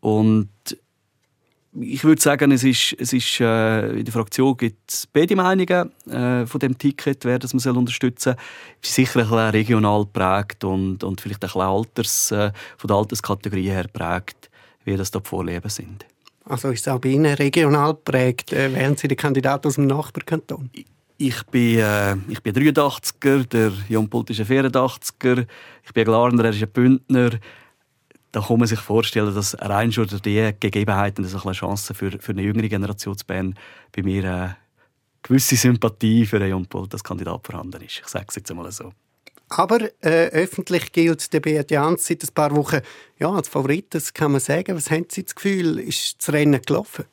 Und 0.00 0.50
ich 1.78 2.02
würde 2.02 2.20
sagen, 2.20 2.50
es 2.50 2.64
ist, 2.64 2.96
es 2.98 3.12
ist 3.12 3.40
äh, 3.40 3.90
in 3.98 4.04
der 4.04 4.12
Fraktion 4.12 4.56
gibt 4.56 4.90
es 4.90 5.06
beide 5.06 5.36
Meinungen 5.36 5.90
äh, 6.10 6.46
von 6.46 6.58
dem 6.58 6.76
Ticket, 6.76 7.24
wer 7.24 7.38
das 7.38 7.52
man 7.52 7.60
soll 7.60 7.76
unterstützen 7.76 8.34
soll. 8.34 8.44
Es 8.82 8.88
ist 8.88 8.94
sicher 8.96 9.20
ein 9.20 9.28
bisschen 9.28 9.50
regional 9.50 10.04
geprägt 10.04 10.64
und, 10.64 11.04
und 11.04 11.20
vielleicht 11.20 11.42
ein 11.44 11.46
bisschen 11.46 11.62
Alters, 11.62 12.32
äh, 12.32 12.52
von 12.76 12.88
der 12.88 12.96
Alterskategorie 12.96 13.68
her 13.68 13.84
geprägt, 13.84 14.50
wie 14.84 14.96
das 14.96 15.10
da 15.10 15.20
die 15.20 15.28
Vorleben 15.28 15.70
sind. 15.70 16.06
Also 16.44 16.70
ist 16.70 16.80
es 16.80 16.88
auch 16.88 16.98
bei 16.98 17.10
Ihnen 17.10 17.34
regional 17.34 17.94
geprägt? 17.94 18.52
Äh, 18.52 18.74
wären 18.74 18.96
Sie 18.96 19.06
der 19.06 19.16
Kandidat 19.16 19.64
aus 19.64 19.76
dem 19.76 19.86
Nachbarkanton? 19.86 20.70
Ich 21.22 21.42
bin, 21.44 21.78
äh, 21.78 22.16
ich 22.28 22.42
bin 22.42 22.54
83er, 22.54 23.46
der 23.46 24.00
Pult 24.06 24.30
ist 24.30 24.40
ein 24.40 24.46
84er, 24.46 25.46
ich 25.84 25.92
bin 25.92 26.02
ein 26.02 26.04
Glarner, 26.06 26.44
er 26.46 26.50
ist 26.50 26.62
ein 26.62 26.70
Bündner 26.70 27.32
da 28.32 28.40
kann 28.40 28.58
man 28.58 28.68
sich 28.68 28.78
vorstellen, 28.78 29.34
dass 29.34 29.56
rein 29.60 29.92
schon 29.92 30.06
die 30.24 30.52
Gegebenheiten 30.58 31.26
eine 31.26 31.52
Chance 31.52 31.94
für, 31.94 32.12
für 32.12 32.32
eine 32.32 32.42
jüngere 32.42 32.68
Generation 32.68 33.16
zu 33.16 33.26
Bern 33.26 33.54
bei 33.94 34.02
mir 34.02 34.24
äh, 34.24 34.48
gewisse 35.22 35.56
Sympathie 35.56 36.24
für 36.26 36.44
Jon 36.46 36.66
Polt 36.66 36.92
als 36.92 37.02
Kandidat 37.02 37.44
vorhanden 37.44 37.82
ist. 37.82 38.00
Ich 38.00 38.06
sage 38.06 38.26
es 38.28 38.36
jetzt 38.36 38.50
einmal 38.50 38.70
so. 38.70 38.92
Aber 39.48 39.80
äh, 40.00 40.28
öffentlich 40.28 40.92
gilt 40.92 41.32
der 41.32 41.40
Beat 41.40 41.72
Jans 41.72 42.06
seit 42.06 42.22
ein 42.22 42.32
paar 42.32 42.54
Wochen 42.54 42.80
ja, 43.18 43.30
als 43.30 43.48
Favorit. 43.48 43.86
Das 43.90 44.14
kann 44.14 44.30
man 44.30 44.40
sagen. 44.40 44.76
Was 44.76 44.92
haben 44.92 45.06
Sie 45.08 45.24
das 45.24 45.34
Gefühl? 45.34 45.80
Ist 45.80 46.16
das 46.20 46.32
Rennen 46.32 46.62
gelaufen? 46.62 47.06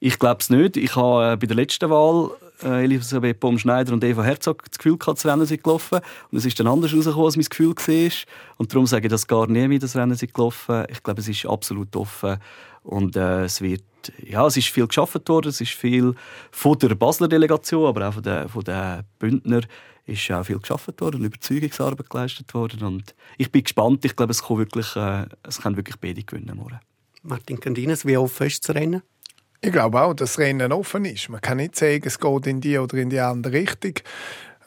Ich 0.00 0.18
glaube 0.18 0.38
es 0.40 0.48
nicht. 0.48 0.78
Ich 0.78 0.96
habe 0.96 1.32
äh, 1.32 1.36
bei 1.36 1.46
der 1.46 1.56
letzten 1.56 1.90
Wahl 1.90 2.30
Elisabeth 2.62 3.40
Baum-Schneider 3.40 3.92
und 3.92 4.02
Eva 4.04 4.22
Herzog 4.22 4.64
das 4.70 4.78
Gefühl 4.78 4.98
gehabt, 4.98 5.18
das 5.18 5.26
Rennen 5.26 5.46
sind 5.46 5.62
gelaufen. 5.62 6.00
Und 6.30 6.38
es 6.38 6.44
ist 6.44 6.58
dann 6.58 6.66
anders 6.66 6.92
herausgekommen, 6.92 7.26
als 7.26 7.36
mein 7.36 7.44
Gefühl 7.44 7.74
war. 7.76 8.12
Und 8.56 8.72
darum 8.72 8.86
sage 8.86 9.06
ich 9.06 9.10
das 9.10 9.26
gar 9.26 9.46
nie 9.46 9.68
mehr, 9.68 9.78
das 9.78 9.96
Rennen 9.96 10.16
sind 10.16 10.34
gelaufen. 10.34 10.84
Ich 10.90 11.02
glaube, 11.02 11.20
es 11.20 11.28
ist 11.28 11.46
absolut 11.46 11.94
offen. 11.96 12.38
Und 12.82 13.16
äh, 13.16 13.44
es 13.44 13.60
wird, 13.60 13.82
ja, 14.24 14.46
es 14.46 14.56
ist 14.56 14.68
viel 14.68 14.86
geschaffen 14.86 15.20
worden. 15.26 15.48
Es 15.48 15.60
ist 15.60 15.72
viel 15.72 16.14
von 16.50 16.78
der 16.78 16.94
Basler 16.94 17.28
Delegation, 17.28 17.86
aber 17.86 18.08
auch 18.08 18.14
von 18.14 18.22
den, 18.22 18.48
von 18.48 18.64
den 18.64 19.02
Bündner 19.18 19.60
ist 20.06 20.30
auch 20.30 20.44
viel 20.44 20.58
geschaffen 20.58 20.94
worden, 20.98 21.24
Überzeugungsarbeit 21.24 22.08
geleistet 22.08 22.52
worden. 22.54 22.82
Und 22.82 23.14
ich 23.36 23.52
bin 23.52 23.62
gespannt. 23.62 24.04
Ich 24.04 24.16
glaube, 24.16 24.32
es 24.32 24.42
kann 24.42 24.58
wirklich, 24.58 24.96
äh, 24.96 25.26
es 25.42 25.60
kann 25.60 25.76
wirklich 25.76 25.96
beide 25.96 26.22
gewinnen 26.22 26.56
morgen. 26.56 26.80
Martin 27.22 27.60
Candinas, 27.60 28.06
wie 28.06 28.16
offen 28.16 28.46
ist 28.46 28.66
das 28.66 28.74
Rennen? 28.74 29.02
Ich 29.60 29.72
glaube 29.72 30.00
auch, 30.00 30.14
dass 30.14 30.34
das 30.34 30.38
Rennen 30.38 30.70
offen 30.72 31.04
ist. 31.04 31.28
Man 31.30 31.40
kann 31.40 31.56
nicht 31.56 31.74
sagen, 31.74 32.02
es 32.04 32.20
geht 32.20 32.46
in 32.46 32.60
die 32.60 32.78
oder 32.78 32.96
in 32.96 33.10
die 33.10 33.18
andere 33.18 33.54
Richtung. 33.54 33.94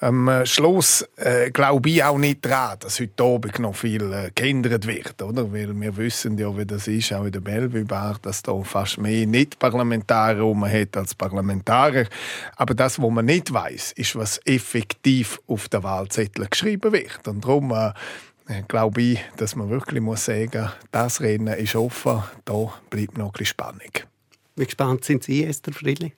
Am 0.02 0.28
äh, 0.28 0.46
Schluss 0.46 1.08
äh, 1.16 1.50
glaube 1.52 1.90
ich 1.90 2.04
auch 2.04 2.18
nicht 2.18 2.44
daran, 2.44 2.78
dass 2.80 3.00
heute 3.00 3.24
Abend 3.24 3.60
noch 3.60 3.76
viel 3.76 4.12
äh, 4.12 4.32
geändert 4.36 4.86
wird. 4.88 5.22
Oder? 5.22 5.54
Weil 5.54 5.80
wir 5.80 5.96
wissen 5.96 6.38
ja, 6.38 6.58
wie 6.58 6.66
das 6.66 6.90
ist, 6.90 7.14
auch 7.14 7.24
in 7.24 7.32
der 7.32 7.40
Bellevue 7.40 7.86
Bar, 7.86 8.18
dass 8.22 8.42
da 8.42 8.62
fast 8.64 8.98
mehr 8.98 9.26
Nicht-Parlamentarier 9.28 10.42
rum 10.42 10.66
hat 10.66 10.98
als 10.98 11.16
Parlamentarier. 11.16 12.08
Aber 12.58 12.74
das, 12.74 13.02
was 13.02 13.12
man 13.12 13.26
nicht 13.26 13.54
weiß, 13.54 13.94
ist, 13.94 14.16
was 14.18 14.42
effektiv 14.44 15.40
auf 15.48 15.70
der 15.70 15.84
Wahlzettel 15.84 16.48
geschrieben 16.50 16.92
wird. 16.92 17.28
Und 17.30 17.46
darum 17.46 17.72
äh, 17.72 17.94
glaube 18.68 19.02
ich, 19.02 19.20
dass 19.38 19.56
man 19.56 19.70
wirklich 19.70 20.02
muss 20.02 20.26
sagen, 20.26 20.70
das 20.92 21.22
Rennen 21.22 21.58
ist 21.58 21.76
offen, 21.76 22.24
da 22.44 22.74
bleibt 22.90 23.18
noch 23.18 23.28
ein 23.28 23.32
bisschen 23.32 23.46
Spannung. 23.46 24.12
Wie 24.56 24.66
gespannt 24.66 25.06
sind 25.06 25.24
Sie, 25.24 25.44
Esther 25.44 25.74
Friedli? 25.74 26.14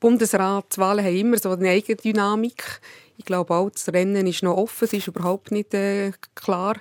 Bundesratswahlen 0.00 1.04
haben 1.04 1.16
immer 1.16 1.38
so 1.38 1.50
eine 1.50 1.70
eigene 1.70 1.96
Dynamik. 1.96 2.80
Ich 3.16 3.24
glaube 3.24 3.54
auch, 3.54 3.70
das 3.70 3.88
Rennen 3.88 4.26
ist 4.26 4.42
noch 4.42 4.56
offen, 4.56 4.84
es 4.84 4.92
ist 4.92 5.06
überhaupt 5.06 5.52
nicht 5.52 5.72
äh, 5.74 6.12
klar. 6.34 6.76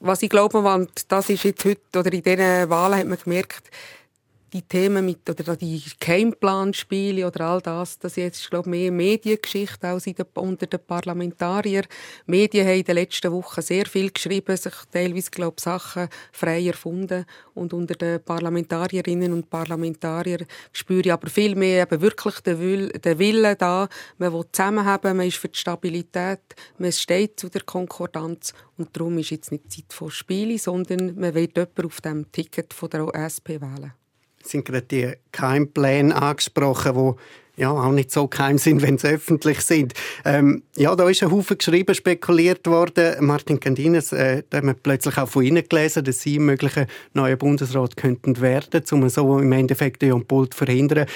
Was 0.00 0.22
ich 0.22 0.30
glaube, 0.30 0.58
und 0.58 1.10
das 1.10 1.30
ist 1.30 1.44
jetzt 1.44 1.64
heute, 1.64 1.98
oder 1.98 2.12
in 2.12 2.22
diesen 2.22 2.68
Wahlen 2.68 2.98
hat 2.98 3.06
man 3.06 3.18
gemerkt, 3.18 3.70
die 4.56 4.62
Themen 4.62 5.04
mit, 5.04 5.28
oder 5.28 5.54
die 5.54 5.82
Keimplanspiele 6.00 7.26
oder 7.26 7.46
all 7.46 7.60
das, 7.60 7.98
das 7.98 8.16
jetzt, 8.16 8.48
glaube 8.48 8.70
mehr 8.70 8.90
Mediengeschichte 8.90 9.86
als 9.86 10.06
unter 10.06 10.66
den 10.66 10.80
Parlamentariern. 10.86 11.86
Die 12.26 12.30
Medien 12.30 12.66
haben 12.66 12.78
in 12.78 12.84
den 12.84 12.94
letzten 12.94 13.32
Wochen 13.32 13.60
sehr 13.60 13.84
viel 13.84 14.10
geschrieben, 14.10 14.56
sich 14.56 14.72
teilweise, 14.90 15.30
glaube 15.30 15.60
Sachen 15.60 16.08
frei 16.32 16.66
erfunden. 16.66 17.26
Und 17.54 17.74
unter 17.74 17.94
den 17.94 18.22
Parlamentarierinnen 18.22 19.32
und 19.32 19.50
Parlamentariern 19.50 20.46
spüre 20.72 21.00
ich 21.00 21.12
aber 21.12 21.28
viel 21.28 21.54
mehr 21.54 21.82
eben 21.82 22.00
wirklich 22.00 22.40
den, 22.40 22.58
Will, 22.58 22.88
den 22.88 23.18
Willen 23.18 23.56
da. 23.58 23.88
Man 24.16 24.32
will 24.32 24.44
zusammenhaben, 24.52 25.16
man 25.16 25.26
ist 25.26 25.36
für 25.36 25.48
die 25.48 25.58
Stabilität, 25.58 26.40
man 26.78 26.92
steht 26.92 27.38
zu 27.38 27.50
der 27.50 27.62
Konkordanz. 27.62 28.54
Und 28.78 28.96
darum 28.96 29.18
ist 29.18 29.30
jetzt 29.30 29.52
nicht 29.52 29.70
Zeit 29.70 29.92
von 29.92 30.10
Spielen, 30.10 30.58
sondern 30.58 31.14
man 31.14 31.34
will 31.34 31.50
jemanden 31.54 31.84
auf 31.84 32.00
dem 32.00 32.32
Ticket 32.32 32.72
von 32.72 32.88
der 32.88 33.10
SP 33.14 33.60
wählen 33.60 33.92
sind 34.48 34.64
gerade 34.64 34.86
die 34.86 35.12
Keimpläne 35.32 36.14
angesprochen, 36.14 36.94
die 36.94 37.14
ja, 37.56 37.70
auch 37.70 37.92
nicht 37.92 38.10
so 38.10 38.28
geheim 38.28 38.58
sind, 38.58 38.82
wenn 38.82 38.98
sie 38.98 39.08
öffentlich 39.08 39.60
sind. 39.60 39.94
Ähm, 40.24 40.62
ja, 40.76 40.94
da 40.94 41.08
ist 41.08 41.22
ein 41.22 41.30
Haufen 41.30 41.56
geschrieben, 41.56 41.94
spekuliert 41.94 42.66
worden. 42.66 43.24
Martin 43.24 43.58
Candines, 43.58 44.12
äh, 44.12 44.42
da 44.50 44.58
haben 44.58 44.68
wir 44.68 44.74
plötzlich 44.74 45.16
auch 45.16 45.28
von 45.28 45.42
Ihnen 45.42 45.66
gelesen, 45.66 46.04
dass 46.04 46.20
Sie 46.20 46.38
mögliche 46.38 46.86
neue 47.14 47.36
Bundesrat 47.36 47.96
könnten 47.96 48.40
werden, 48.40 48.82
um 48.90 49.08
so 49.08 49.38
im 49.38 49.52
Endeffekt 49.52 50.02
Jon 50.02 50.26
Pult 50.26 50.52
zu 50.52 50.58
verhindern. 50.58 51.06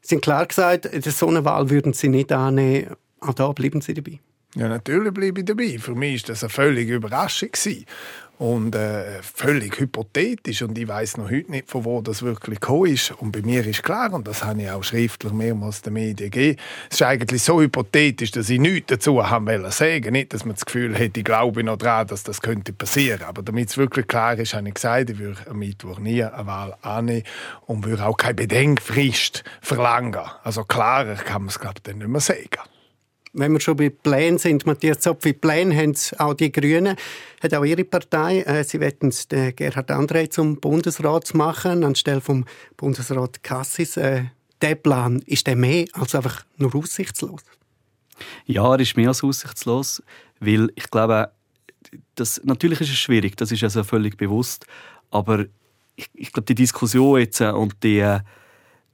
Sie 0.00 0.14
haben 0.14 0.22
klar 0.22 0.46
gesagt, 0.46 0.88
so 1.04 1.28
eine 1.28 1.44
Wahl 1.44 1.68
würden 1.68 1.92
Sie 1.92 2.08
nicht 2.08 2.32
annehmen. 2.32 2.96
Auch 3.20 3.34
da 3.34 3.52
bleiben 3.52 3.82
Sie 3.82 3.92
dabei. 3.92 4.18
Ja, 4.56 4.68
natürlich 4.68 5.12
bleibe 5.12 5.40
ich 5.40 5.46
dabei. 5.46 5.78
Für 5.78 5.94
mich 5.94 6.22
war 6.22 6.28
das 6.28 6.42
eine 6.42 6.50
völlige 6.50 6.94
Überraschung. 6.94 7.50
Und 8.40 8.74
äh, 8.74 9.22
völlig 9.22 9.78
hypothetisch. 9.78 10.62
Und 10.62 10.78
ich 10.78 10.88
weiß 10.88 11.18
noch 11.18 11.30
heute 11.30 11.50
nicht, 11.50 11.68
von 11.70 11.84
wo 11.84 12.00
das 12.00 12.22
wirklich 12.22 12.58
gekommen 12.58 12.86
ist. 12.86 13.10
Und 13.10 13.32
bei 13.32 13.42
mir 13.42 13.66
ist 13.66 13.82
klar, 13.82 14.10
und 14.14 14.26
das 14.26 14.42
habe 14.42 14.62
ich 14.62 14.70
auch 14.70 14.82
schriftlich 14.82 15.34
mehrmals 15.34 15.82
den 15.82 15.92
Medien 15.92 16.30
gegeben, 16.30 16.58
es 16.88 16.96
ist 16.96 17.02
eigentlich 17.02 17.42
so 17.42 17.60
hypothetisch, 17.60 18.30
dass 18.30 18.48
ich 18.48 18.58
nichts 18.58 18.86
dazu 18.86 19.28
haben 19.28 19.46
wollte 19.46 19.70
sagen. 19.72 20.12
Nicht, 20.12 20.32
dass 20.32 20.46
man 20.46 20.54
das 20.54 20.64
Gefühl 20.64 20.96
hätte, 20.96 21.20
ich 21.20 21.24
glaube 21.26 21.62
noch 21.62 21.76
daran, 21.76 22.06
dass 22.06 22.22
das 22.22 22.40
könnte 22.40 22.72
passieren. 22.72 23.24
Aber 23.24 23.42
damit 23.42 23.68
es 23.68 23.76
wirklich 23.76 24.06
klar 24.06 24.38
ist, 24.38 24.54
habe 24.54 24.68
ich 24.68 24.74
gesagt, 24.74 25.10
ich 25.10 25.18
würde 25.18 25.38
am 25.50 25.58
Mittwoch 25.58 25.98
nie 25.98 26.24
eine 26.24 26.46
Wahl 26.46 26.74
annehmen 26.80 27.24
und 27.66 27.84
würde 27.84 28.06
auch 28.06 28.16
keine 28.16 28.36
Bedenkfrist 28.36 29.44
verlangen. 29.60 30.16
Also 30.44 30.64
klarer 30.64 31.16
kann 31.16 31.42
man 31.42 31.50
es, 31.50 31.58
glaube 31.58 31.74
ich, 31.76 31.82
dann 31.82 31.98
nicht 31.98 32.08
mehr 32.08 32.22
sagen 32.22 32.70
wenn 33.32 33.52
wir 33.52 33.60
schon 33.60 33.76
bei 33.76 33.90
Plänen 33.90 34.38
sind, 34.38 34.66
Matthias 34.66 35.00
Zopf, 35.00 35.24
wie 35.24 35.32
Pläne 35.32 35.76
haben 35.76 35.94
auch 36.18 36.34
die 36.34 36.50
Grünen, 36.50 36.96
hat 37.42 37.54
auch 37.54 37.64
ihre 37.64 37.84
Partei, 37.84 38.42
äh, 38.42 38.64
sie 38.64 38.80
wollen 38.80 39.12
den 39.30 39.56
Gerhard 39.56 39.90
André 39.90 40.30
zum 40.30 40.56
Bundesrat 40.60 41.32
machen, 41.34 41.84
anstelle 41.84 42.20
vom 42.20 42.44
Bundesrat 42.76 43.42
Cassis. 43.42 43.96
Äh, 43.96 44.24
der 44.60 44.74
Plan, 44.74 45.22
ist 45.26 45.46
der 45.46 45.56
mehr 45.56 45.86
als 45.92 46.14
einfach 46.14 46.44
nur 46.56 46.74
aussichtslos? 46.74 47.42
Ja, 48.46 48.74
er 48.74 48.80
ist 48.80 48.96
mehr 48.96 49.08
als 49.08 49.24
aussichtslos, 49.24 50.02
weil 50.40 50.70
ich 50.74 50.90
glaube, 50.90 51.30
das, 52.14 52.40
natürlich 52.44 52.80
ist 52.80 52.90
es 52.90 52.98
schwierig, 52.98 53.36
das 53.36 53.52
ist 53.52 53.62
also 53.62 53.84
völlig 53.84 54.16
bewusst, 54.16 54.66
aber 55.10 55.46
ich, 55.96 56.08
ich 56.14 56.32
glaube, 56.32 56.46
die 56.46 56.54
Diskussion 56.54 57.20
jetzt 57.20 57.40
äh, 57.40 57.50
und 57.50 57.82
die 57.82 58.00
äh, 58.00 58.20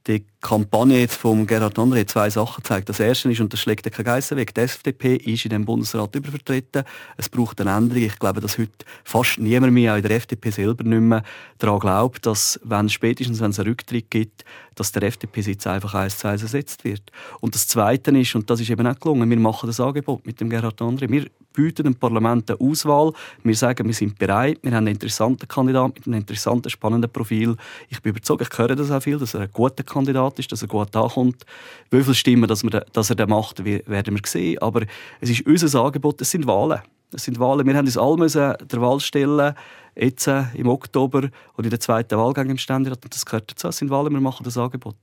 die 0.07 0.25
Kampagne 0.41 0.99
jetzt 0.99 1.15
von 1.15 1.45
Gerhard 1.45 1.77
André 1.77 2.05
zwei 2.07 2.29
Sachen 2.29 2.63
zeigt. 2.63 2.87
Das 2.87 2.99
erste 2.99 3.29
ist, 3.31 3.41
und 3.41 3.51
das 3.51 3.59
schlägt 3.59 3.91
kein 3.91 4.05
Geissen 4.05 4.37
weg, 4.37 4.53
die 4.53 4.61
FDP 4.61 5.15
ist 5.17 5.43
in 5.43 5.49
dem 5.49 5.65
Bundesrat 5.65 6.15
übervertreten. 6.15 6.83
Es 7.17 7.27
braucht 7.27 7.59
eine 7.59 7.71
Änderung. 7.75 8.03
Ich 8.03 8.17
glaube, 8.17 8.39
dass 8.39 8.57
heute 8.57 8.71
fast 9.03 9.37
niemand 9.39 9.73
mehr, 9.73 9.93
auch 9.93 9.97
in 9.97 10.03
der 10.03 10.11
FDP 10.11 10.51
selber, 10.51 10.83
nicht 10.83 11.01
mehr 11.01 11.23
daran 11.57 11.79
glaubt, 11.79 12.25
dass, 12.25 12.59
wenn 12.63 12.87
spätestens 12.87 13.41
wenn 13.41 13.51
es 13.51 13.59
einen 13.59 13.69
Rücktritt 13.69 14.09
gibt, 14.09 14.45
dass 14.75 14.91
der 14.91 15.03
FDP-Sitz 15.03 15.67
einfach 15.67 15.93
eins 15.95 16.19
zu 16.19 16.27
eins 16.27 16.43
ersetzt 16.43 16.85
wird. 16.85 17.11
Und 17.41 17.55
das 17.55 17.67
Zweite 17.67 18.11
ist, 18.17 18.35
und 18.35 18.49
das 18.49 18.61
ist 18.61 18.69
eben 18.69 18.87
auch 18.87 18.99
gelungen, 18.99 19.29
wir 19.29 19.37
machen 19.37 19.67
das 19.67 19.79
Angebot 19.79 20.25
mit 20.25 20.39
dem 20.39 20.49
Gerhard 20.49 20.81
André. 20.81 21.09
Wir 21.09 21.27
bieten 21.53 21.83
dem 21.83 21.95
Parlament 21.95 22.49
eine 22.49 22.59
Auswahl. 22.59 23.13
Wir 23.43 23.55
sagen, 23.55 23.87
wir 23.87 23.93
sind 23.93 24.17
bereit, 24.17 24.59
wir 24.61 24.71
haben 24.71 24.85
einen 24.85 24.95
interessanten 24.95 25.47
Kandidaten 25.47 25.93
mit 25.95 26.05
einem 26.05 26.19
interessanten, 26.19 26.69
spannenden 26.69 27.11
Profil. 27.11 27.55
Ich 27.89 28.01
bin 28.01 28.11
überzeugt, 28.11 28.41
ich 28.41 28.57
höre 28.57 28.75
das 28.75 28.91
auch 28.91 29.01
viel, 29.01 29.17
dass 29.17 29.33
er 29.33 29.41
ein 29.41 29.51
guter 29.51 29.83
Kandidat 29.83 30.37
ist, 30.39 30.51
dass 30.51 30.61
er 30.61 30.67
gut 30.67 30.95
ankommt. 30.95 31.45
Wie 31.89 32.03
viele 32.03 32.15
Stimmen 32.15 32.47
dass, 32.47 32.63
wir, 32.63 32.69
dass 32.69 33.09
er 33.09 33.15
das 33.15 33.27
macht, 33.27 33.65
werden 33.65 34.15
wir 34.15 34.21
sehen. 34.25 34.59
Aber 34.59 34.83
es 35.19 35.29
ist 35.29 35.45
unser 35.45 35.83
Angebot, 35.83 36.21
es 36.21 36.31
sind 36.31 36.45
Wahlen. 36.45 36.81
Es 37.13 37.23
sind 37.23 37.39
Wahlen. 37.39 37.65
Wir 37.65 37.75
haben 37.75 37.85
uns 37.85 37.97
alle 37.97 38.17
müssen 38.17 38.53
der 38.69 38.81
Wahl 38.81 38.99
stellen, 38.99 39.55
jetzt 39.95 40.27
äh, 40.27 40.43
im 40.53 40.67
Oktober 40.67 41.29
oder 41.55 41.63
in 41.63 41.69
der 41.69 41.79
zweiten 41.79 42.17
Wahlgang 42.17 42.49
im 42.49 42.57
Ständerat. 42.57 43.03
Und 43.03 43.13
das 43.13 43.25
gehört 43.25 43.49
dazu. 43.49 43.69
Es 43.69 43.77
sind 43.77 43.89
Wahlen, 43.89 44.13
wir 44.13 44.19
machen 44.19 44.43
das 44.43 44.57
Angebot. 44.57 44.95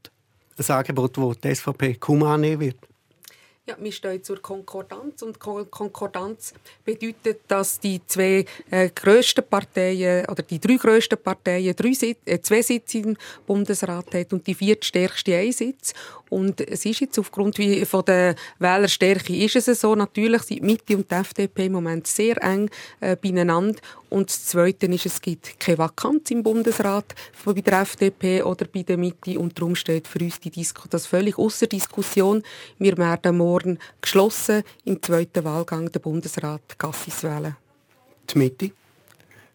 Das 0.56 0.70
Angebot, 0.70 1.16
das 1.16 1.38
die 1.38 1.54
SVP 1.54 1.94
kaum 1.94 2.22
annehmen 2.22 2.60
wird. 2.60 2.76
Ja, 3.66 3.76
wir 3.80 3.92
stehen 3.92 4.22
zur 4.22 4.42
Konkordanz 4.42 5.22
und 5.22 5.38
Konkordanz 5.38 6.52
bedeutet, 6.84 7.40
dass 7.48 7.80
die 7.80 7.98
zwei 8.06 8.44
äh, 8.70 8.90
grössten 8.90 9.42
Parteien 9.42 10.26
oder 10.28 10.42
die 10.42 10.60
drei 10.60 10.76
grössten 10.76 11.16
Parteien 11.16 11.74
drei 11.74 11.94
Sit 11.94 12.18
äh, 12.26 12.42
zwei 12.42 12.60
Sitze 12.60 12.98
im 12.98 13.16
Bundesrat 13.46 14.12
haben 14.12 14.26
und 14.32 14.46
die 14.46 14.54
viertstärkste 14.54 15.34
einen 15.34 15.52
Sitz. 15.52 15.94
Und 16.34 16.60
es 16.62 16.84
ist 16.84 16.98
jetzt 16.98 17.16
aufgrund 17.16 17.58
wie 17.58 17.84
von 17.84 18.04
der 18.04 18.34
Wählerstärke 18.58 19.36
ist 19.36 19.54
es 19.54 19.80
so, 19.80 19.94
natürlich 19.94 20.42
sind 20.42 20.62
die 20.62 20.66
Mitte 20.66 20.96
und 20.96 21.08
die 21.08 21.14
FDP 21.14 21.66
im 21.66 21.72
Moment 21.74 22.08
sehr 22.08 22.42
eng 22.42 22.68
äh, 22.98 23.14
beieinander. 23.14 23.78
Und 24.10 24.30
das 24.30 24.46
Zweite 24.46 24.86
ist, 24.86 25.06
es 25.06 25.20
gibt 25.20 25.60
keine 25.60 25.78
Vakanz 25.78 26.32
im 26.32 26.42
Bundesrat 26.42 27.14
bei 27.44 27.52
der 27.52 27.82
FDP 27.82 28.42
oder 28.42 28.66
bei 28.66 28.82
der 28.82 28.96
Mitte 28.96 29.38
und 29.38 29.56
darum 29.56 29.76
steht 29.76 30.08
für 30.08 30.18
uns 30.18 30.40
die 30.40 30.50
Disku 30.50 30.88
das 30.90 31.06
völlig 31.06 31.38
außer 31.38 31.68
Diskussion. 31.68 32.42
Wir 32.78 32.98
werden 32.98 33.36
morgen 33.36 33.78
geschlossen 34.00 34.64
im 34.84 35.00
zweiten 35.00 35.44
Wahlgang 35.44 35.92
den 35.92 36.02
Bundesrat 36.02 36.76
Gassis 36.78 37.22
wählen. 37.22 37.56
Die 38.28 38.38
Mitte? 38.38 38.72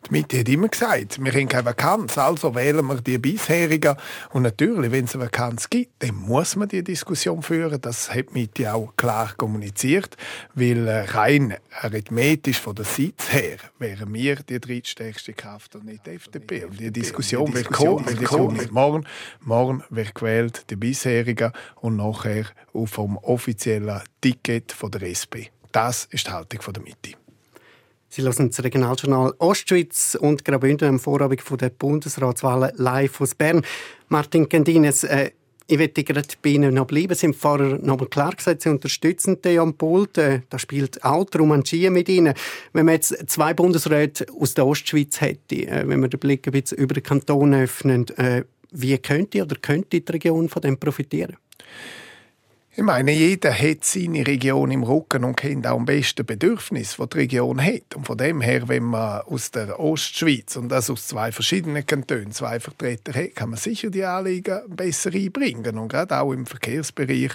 Die 0.07 0.13
Mitte 0.13 0.39
hat 0.39 0.49
immer 0.49 0.69
gesagt, 0.69 1.23
wir 1.23 1.31
haben 1.33 1.47
keine 1.49 1.65
Vakanz, 1.65 2.17
also 2.17 2.55
wählen 2.55 2.85
wir 2.85 3.01
die 3.01 3.17
bisherigen. 3.17 3.95
Und 4.31 4.43
natürlich, 4.43 4.91
wenn 4.91 5.05
es 5.05 5.13
eine 5.13 5.25
Vakanz 5.25 5.69
gibt, 5.69 6.01
dann 6.01 6.15
muss 6.15 6.55
man 6.55 6.69
die 6.69 6.83
Diskussion 6.83 7.43
führen. 7.43 7.79
Das 7.81 8.09
hat 8.09 8.29
die 8.29 8.39
Mitte 8.39 8.73
auch 8.73 8.93
klar 8.95 9.33
kommuniziert, 9.35 10.15
weil 10.55 10.87
äh, 10.87 11.01
rein 11.01 11.55
arithmetisch 11.81 12.59
von 12.59 12.75
der 12.75 12.85
Sitz 12.85 13.31
her 13.31 13.57
wären 13.77 14.13
wir 14.13 14.37
die 14.37 14.59
drittstärkste 14.59 15.33
Kraft 15.33 15.75
und 15.75 15.85
nicht 15.85 16.05
die 16.05 16.11
FDP. 16.11 16.63
Und 16.63 16.79
die 16.79 16.91
Diskussion 16.91 17.53
wird 17.53 17.69
kommen, 17.69 18.05
wird 18.05 18.23
kommen. 18.23 18.67
Morgen, 18.71 19.05
morgen 19.41 19.83
wird 19.89 20.15
gewählt 20.15 20.65
die 20.69 20.77
bisherigen 20.77 21.51
und 21.75 21.97
nachher 21.97 22.45
vom 22.85 23.17
offiziellen 23.17 24.01
Ticket 24.21 24.71
von 24.71 24.91
der 24.91 25.03
SP. 25.11 25.51
Das 25.71 26.05
ist 26.05 26.25
die 26.25 26.31
Haltung 26.31 26.73
der 26.73 26.81
Mitte. 26.81 27.18
Sie 28.11 28.23
hören 28.23 28.49
das 28.49 28.63
Regionaljournal 28.63 29.35
Ostschweiz 29.37 30.17
und 30.19 30.43
Graubünden 30.43 30.89
am 30.89 30.99
Vorabend 30.99 31.43
der 31.61 31.69
Bundesratswahlen 31.69 32.71
live 32.75 33.21
aus 33.21 33.35
Bern. 33.35 33.61
Martin 34.07 34.49
Gendines, 34.49 35.03
äh, 35.03 35.29
ich 35.67 35.77
möchte 35.77 36.03
gerade 36.03 36.27
bei 36.41 36.49
Ihnen 36.49 36.73
noch 36.73 36.87
bleiben. 36.87 37.13
Sie 37.13 37.27
haben 37.27 37.35
vorher 37.35 37.77
noch 37.77 37.99
mal 37.99 38.07
klar 38.07 38.33
gesagt, 38.33 38.63
Sie 38.63 38.69
unterstützen 38.69 39.37
Jan 39.45 39.75
Pult. 39.75 40.17
Äh, 40.17 40.41
da 40.49 40.57
spielt 40.57 41.03
auch 41.03 41.25
die 41.25 41.37
Romanchie 41.37 41.87
mit 41.91 42.09
Ihnen. 42.09 42.33
Wenn 42.73 42.87
man 42.87 42.95
jetzt 42.95 43.15
zwei 43.27 43.53
Bundesräte 43.53 44.25
aus 44.41 44.55
der 44.55 44.65
Ostschweiz 44.65 45.21
hätte, 45.21 45.67
äh, 45.67 45.87
wenn 45.87 45.99
wir 45.99 46.07
den 46.07 46.19
Blick 46.19 46.47
ein 46.47 46.53
bisschen 46.53 46.79
über 46.79 46.95
den 46.95 47.03
Kanton 47.03 47.53
öffnen, 47.53 48.07
äh, 48.17 48.43
wie 48.71 48.97
könnte 48.97 49.43
oder 49.43 49.55
könnte 49.55 50.01
die 50.01 50.11
Region 50.11 50.49
von 50.49 50.63
dem 50.63 50.79
profitieren? 50.79 51.37
Ich 52.79 52.85
meine, 52.85 53.11
jeder 53.11 53.53
hat 53.53 53.83
seine 53.83 54.25
Region 54.25 54.71
im 54.71 54.83
Rücken 54.83 55.25
und 55.25 55.35
kennt 55.35 55.67
auch 55.67 55.75
am 55.75 55.83
besten 55.83 56.25
Bedürfnis, 56.25 56.95
das 56.95 57.09
die 57.09 57.17
Region 57.17 57.61
hat. 57.61 57.93
Und 57.93 58.05
von 58.07 58.17
dem 58.17 58.39
her, 58.39 58.69
wenn 58.69 58.83
man 58.83 59.19
aus 59.23 59.51
der 59.51 59.77
Ostschweiz 59.77 60.55
und 60.55 60.69
das 60.69 60.89
aus 60.89 61.07
zwei 61.07 61.33
verschiedenen 61.33 61.85
Kantonen 61.85 62.31
zwei 62.31 62.57
Vertreter 62.61 63.13
hat, 63.13 63.35
kann 63.35 63.49
man 63.49 63.59
sicher 63.59 63.89
die 63.89 64.05
Anliegen 64.05 64.61
besser 64.69 65.13
einbringen. 65.13 65.77
Und 65.77 65.89
gerade 65.89 66.21
auch 66.21 66.31
im 66.31 66.45
Verkehrsbereich, 66.45 67.33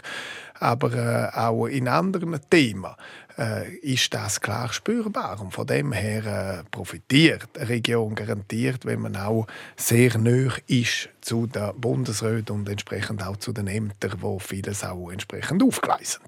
aber 0.61 0.95
äh, 0.95 1.39
auch 1.39 1.67
in 1.67 1.89
anderen 1.89 2.41
Themen 2.49 2.95
äh, 3.39 3.75
ist 3.77 4.13
das 4.15 4.41
klar 4.41 4.73
spürbar. 4.73 5.41
Und 5.41 5.53
von 5.53 5.67
dem 5.67 5.93
her 5.93 6.25
äh, 6.61 6.71
profitiert 6.71 7.49
eine 7.59 7.69
Region 7.69 8.15
garantiert, 8.15 8.85
wenn 8.85 9.01
man 9.01 9.17
auch 9.17 9.47
sehr 9.77 10.19
nah 10.19 10.53
ist 10.67 11.09
zu 11.21 11.47
den 11.47 11.73
Bundesräten 11.81 12.55
und 12.57 12.69
entsprechend 12.69 13.23
auch 13.23 13.37
zu 13.37 13.53
den 13.53 13.67
Ämtern, 13.67 14.19
wo 14.21 14.39
vieles 14.39 14.85
auch 14.85 15.11
entsprechend 15.11 15.63
aufgleisen. 15.63 16.23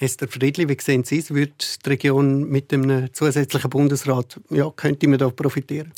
Esther 0.00 0.28
Friedli, 0.28 0.68
wie 0.68 0.76
sehen 0.80 1.02
Sie 1.02 1.18
es? 1.18 1.34
Wird 1.34 1.84
die 1.84 1.90
Region 1.90 2.48
mit 2.48 2.72
einem 2.72 3.12
zusätzlichen 3.12 3.68
Bundesrat, 3.68 4.40
ja, 4.50 4.70
könnte 4.70 5.08
man 5.08 5.18
da 5.18 5.28
profitieren? 5.28 5.92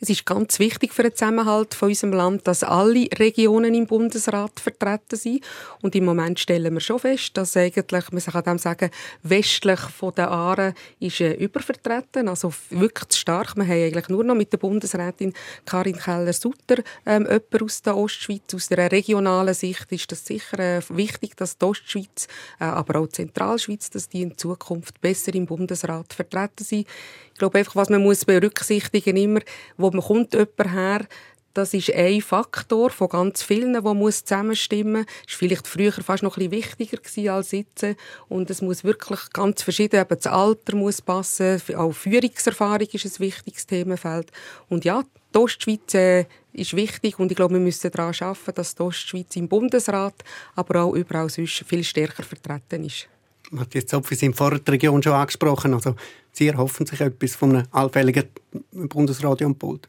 Es 0.00 0.10
ist 0.10 0.26
ganz 0.26 0.58
wichtig 0.58 0.92
für 0.92 1.04
den 1.04 1.14
Zusammenhalt 1.14 1.72
von 1.72 1.88
unserem 1.88 2.12
Land, 2.12 2.48
dass 2.48 2.64
alle 2.64 3.06
Regionen 3.16 3.74
im 3.74 3.86
Bundesrat 3.86 4.58
vertreten 4.58 5.16
sind. 5.16 5.44
Und 5.82 5.94
im 5.94 6.04
Moment 6.04 6.40
stellen 6.40 6.74
wir 6.74 6.80
schon 6.80 6.98
fest, 6.98 7.36
dass 7.36 7.56
eigentlich, 7.56 8.10
man 8.10 8.20
kann 8.20 8.42
dem 8.42 8.58
sagen, 8.58 8.90
westlich 9.22 9.78
von 9.78 10.12
der 10.14 10.32
Aare 10.32 10.74
ist 10.98 11.20
äh, 11.20 11.34
übervertreten, 11.34 12.28
also 12.28 12.52
wirklich 12.70 13.08
zu 13.10 13.20
stark. 13.20 13.54
Wir 13.56 13.64
haben 13.64 13.84
eigentlich 13.84 14.08
nur 14.08 14.24
noch 14.24 14.34
mit 14.34 14.52
der 14.52 14.58
Bundesrätin 14.58 15.32
Karin 15.64 15.96
Keller-Sutter 15.96 16.82
ähm, 17.06 17.22
jemanden 17.22 17.62
aus 17.62 17.80
der 17.80 17.96
Ostschweiz. 17.96 18.52
Aus 18.52 18.66
der 18.66 18.90
regionalen 18.90 19.54
Sicht 19.54 19.90
ist 19.92 20.10
das 20.10 20.26
sicher 20.26 20.58
äh, 20.58 20.82
wichtig, 20.88 21.36
dass 21.36 21.56
die 21.56 21.64
Ostschweiz, 21.64 22.26
äh, 22.58 22.64
aber 22.64 22.98
auch 22.98 23.06
die 23.06 23.12
Zentralschweiz, 23.12 23.90
dass 23.90 24.08
die 24.08 24.22
in 24.22 24.36
Zukunft 24.36 25.00
besser 25.00 25.32
im 25.36 25.46
Bundesrat 25.46 26.12
vertreten 26.12 26.64
sind. 26.64 26.86
Ich 27.34 27.38
glaube 27.38 27.58
einfach, 27.58 27.76
was 27.76 27.90
man 27.90 28.02
muss 28.02 28.24
berücksichtigen 28.24 29.16
immer, 29.16 29.40
wo 29.76 29.90
man 29.90 30.02
kommt 30.02 30.34
jemand 30.34 30.72
her, 30.72 31.06
das 31.52 31.72
ist 31.72 31.92
ein 31.92 32.20
Faktor 32.20 32.90
von 32.90 33.08
ganz 33.08 33.42
vielen, 33.42 33.72
der 33.74 33.94
muss 33.94 34.24
zusammenstimmen 34.24 35.02
muss. 35.02 35.06
Das 35.24 35.34
war 35.34 35.38
vielleicht 35.38 35.68
früher 35.68 35.92
fast 35.92 36.24
noch 36.24 36.36
ein 36.36 36.50
bisschen 36.50 36.80
wichtiger 36.80 37.32
als 37.34 37.52
jetzt. 37.52 37.86
Und 38.28 38.50
es 38.50 38.60
muss 38.60 38.82
wirklich 38.82 39.20
ganz 39.32 39.62
verschieden, 39.62 40.00
eben 40.00 40.16
das 40.16 40.26
Alter 40.26 40.74
muss 40.76 41.00
passen, 41.00 41.62
auch 41.76 41.92
Führungserfahrung 41.92 42.88
ist 42.90 43.04
ein 43.04 43.20
wichtiges 43.20 43.66
Themenfeld. 43.66 44.32
Und 44.68 44.84
ja, 44.84 45.04
die 45.32 45.38
Ostschweiz 45.38 45.94
äh, 45.94 46.26
ist 46.52 46.74
wichtig 46.74 47.18
und 47.18 47.30
ich 47.30 47.36
glaube, 47.36 47.54
wir 47.54 47.60
müssen 47.60 47.90
daran 47.90 48.14
arbeiten, 48.18 48.54
dass 48.54 48.74
die 48.74 48.82
Ostschweiz 48.82 49.36
im 49.36 49.48
Bundesrat, 49.48 50.14
aber 50.54 50.82
auch 50.82 50.94
überall 50.94 51.30
sonst 51.30 51.64
viel 51.66 51.84
stärker 51.84 52.22
vertreten 52.22 52.84
ist. 52.84 53.08
Matthias 53.50 53.86
Zopf, 53.86 54.10
Sie 54.10 54.26
haben 54.26 54.34
vorher 54.34 54.58
die 54.58 54.70
Region 54.70 55.02
schon 55.02 55.12
angesprochen. 55.12 55.74
Also 55.74 55.94
Sie 56.32 56.48
erhoffen 56.48 56.86
sich 56.86 57.00
etwas 57.00 57.34
von 57.34 57.56
einem 57.56 57.66
allfälligen 57.70 58.24
Bundesradio 58.72 59.46
am 59.46 59.54
Pult? 59.54 59.88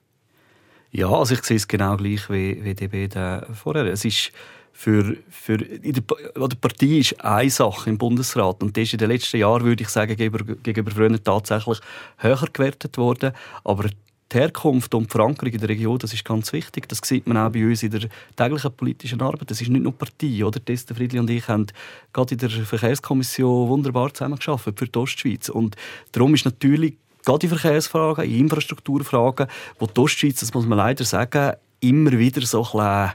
Ja, 0.92 1.10
also 1.10 1.34
ich 1.34 1.44
sehe 1.44 1.58
es 1.58 1.68
genau 1.68 1.98
gleich 1.98 2.30
wie, 2.30 2.64
wie 2.64 2.88
beiden 2.88 3.54
vorher. 3.54 3.86
Es 3.86 4.06
ist 4.06 4.32
für, 4.72 5.18
für 5.30 5.56
in 5.56 5.94
der, 5.94 6.04
die 6.48 6.56
Partei 6.56 7.00
ist 7.00 7.20
eine 7.24 7.50
Sache 7.50 7.90
im 7.90 7.98
Bundesrat 7.98 8.62
und 8.62 8.76
die 8.76 8.84
ist 8.84 8.94
in 8.94 9.00
den 9.00 9.10
letzten 9.10 9.38
Jahren, 9.38 9.64
würde 9.64 9.84
ich 9.84 9.90
sagen, 9.90 10.16
gegenüber, 10.16 10.56
gegenüber 10.56 10.92
früher 10.92 11.24
tatsächlich 11.24 11.80
höher 12.18 12.48
gewertet 12.52 12.98
worden. 12.98 13.32
Aber 13.64 13.90
die 14.32 14.38
Herkunft 14.38 14.94
und 14.96 15.06
die 15.06 15.12
Verankerung 15.12 15.54
in 15.54 15.60
der 15.60 15.70
Region, 15.70 16.00
das 16.00 16.14
ist 16.14 16.26
ganz 16.26 16.52
wichtig. 16.52 16.90
Das 16.90 17.00
sieht 17.04 17.28
man 17.28 17.38
auch 17.38 17.52
bei 17.52 17.64
uns 17.66 17.84
in 17.84 17.92
der 17.92 18.10
täglichen 18.36 18.72
politischen 18.72 19.22
Arbeit. 19.22 19.52
Das 19.52 19.62
ist 19.62 19.70
nicht 19.70 19.84
nur 19.84 19.94
Partei. 19.94 20.44
Oder? 20.44 20.64
Testa 20.64 20.96
Friedli 20.96 21.20
und 21.20 21.30
ich 21.30 21.48
haben 21.48 21.68
gerade 22.12 22.34
in 22.34 22.40
der 22.40 22.50
Verkehrskommission 22.50 23.70
wunderbar 23.70 24.14
zusammengearbeitet 24.14 24.80
für 24.80 24.88
die 24.88 25.00
Ostschweiz. 25.00 25.50
Und 25.50 25.76
darum 26.12 26.34
ist 26.34 26.46
natürlich 26.46 26.96
gerade 27.24 27.46
in 27.46 27.56
Verkehrsfragen, 27.56 28.26
in 28.26 28.40
Infrastrukturfragen, 28.40 29.48
wo 29.80 29.86
die 29.86 30.00
Ostschweiz, 30.00 30.40
das 30.40 30.54
muss 30.54 30.66
man 30.66 30.80
leider 30.80 31.04
sagen, 31.04 31.54
immer 31.80 32.12
wieder 32.14 32.42
so 32.42 32.64
ein 32.64 32.72
bisschen, 32.72 33.12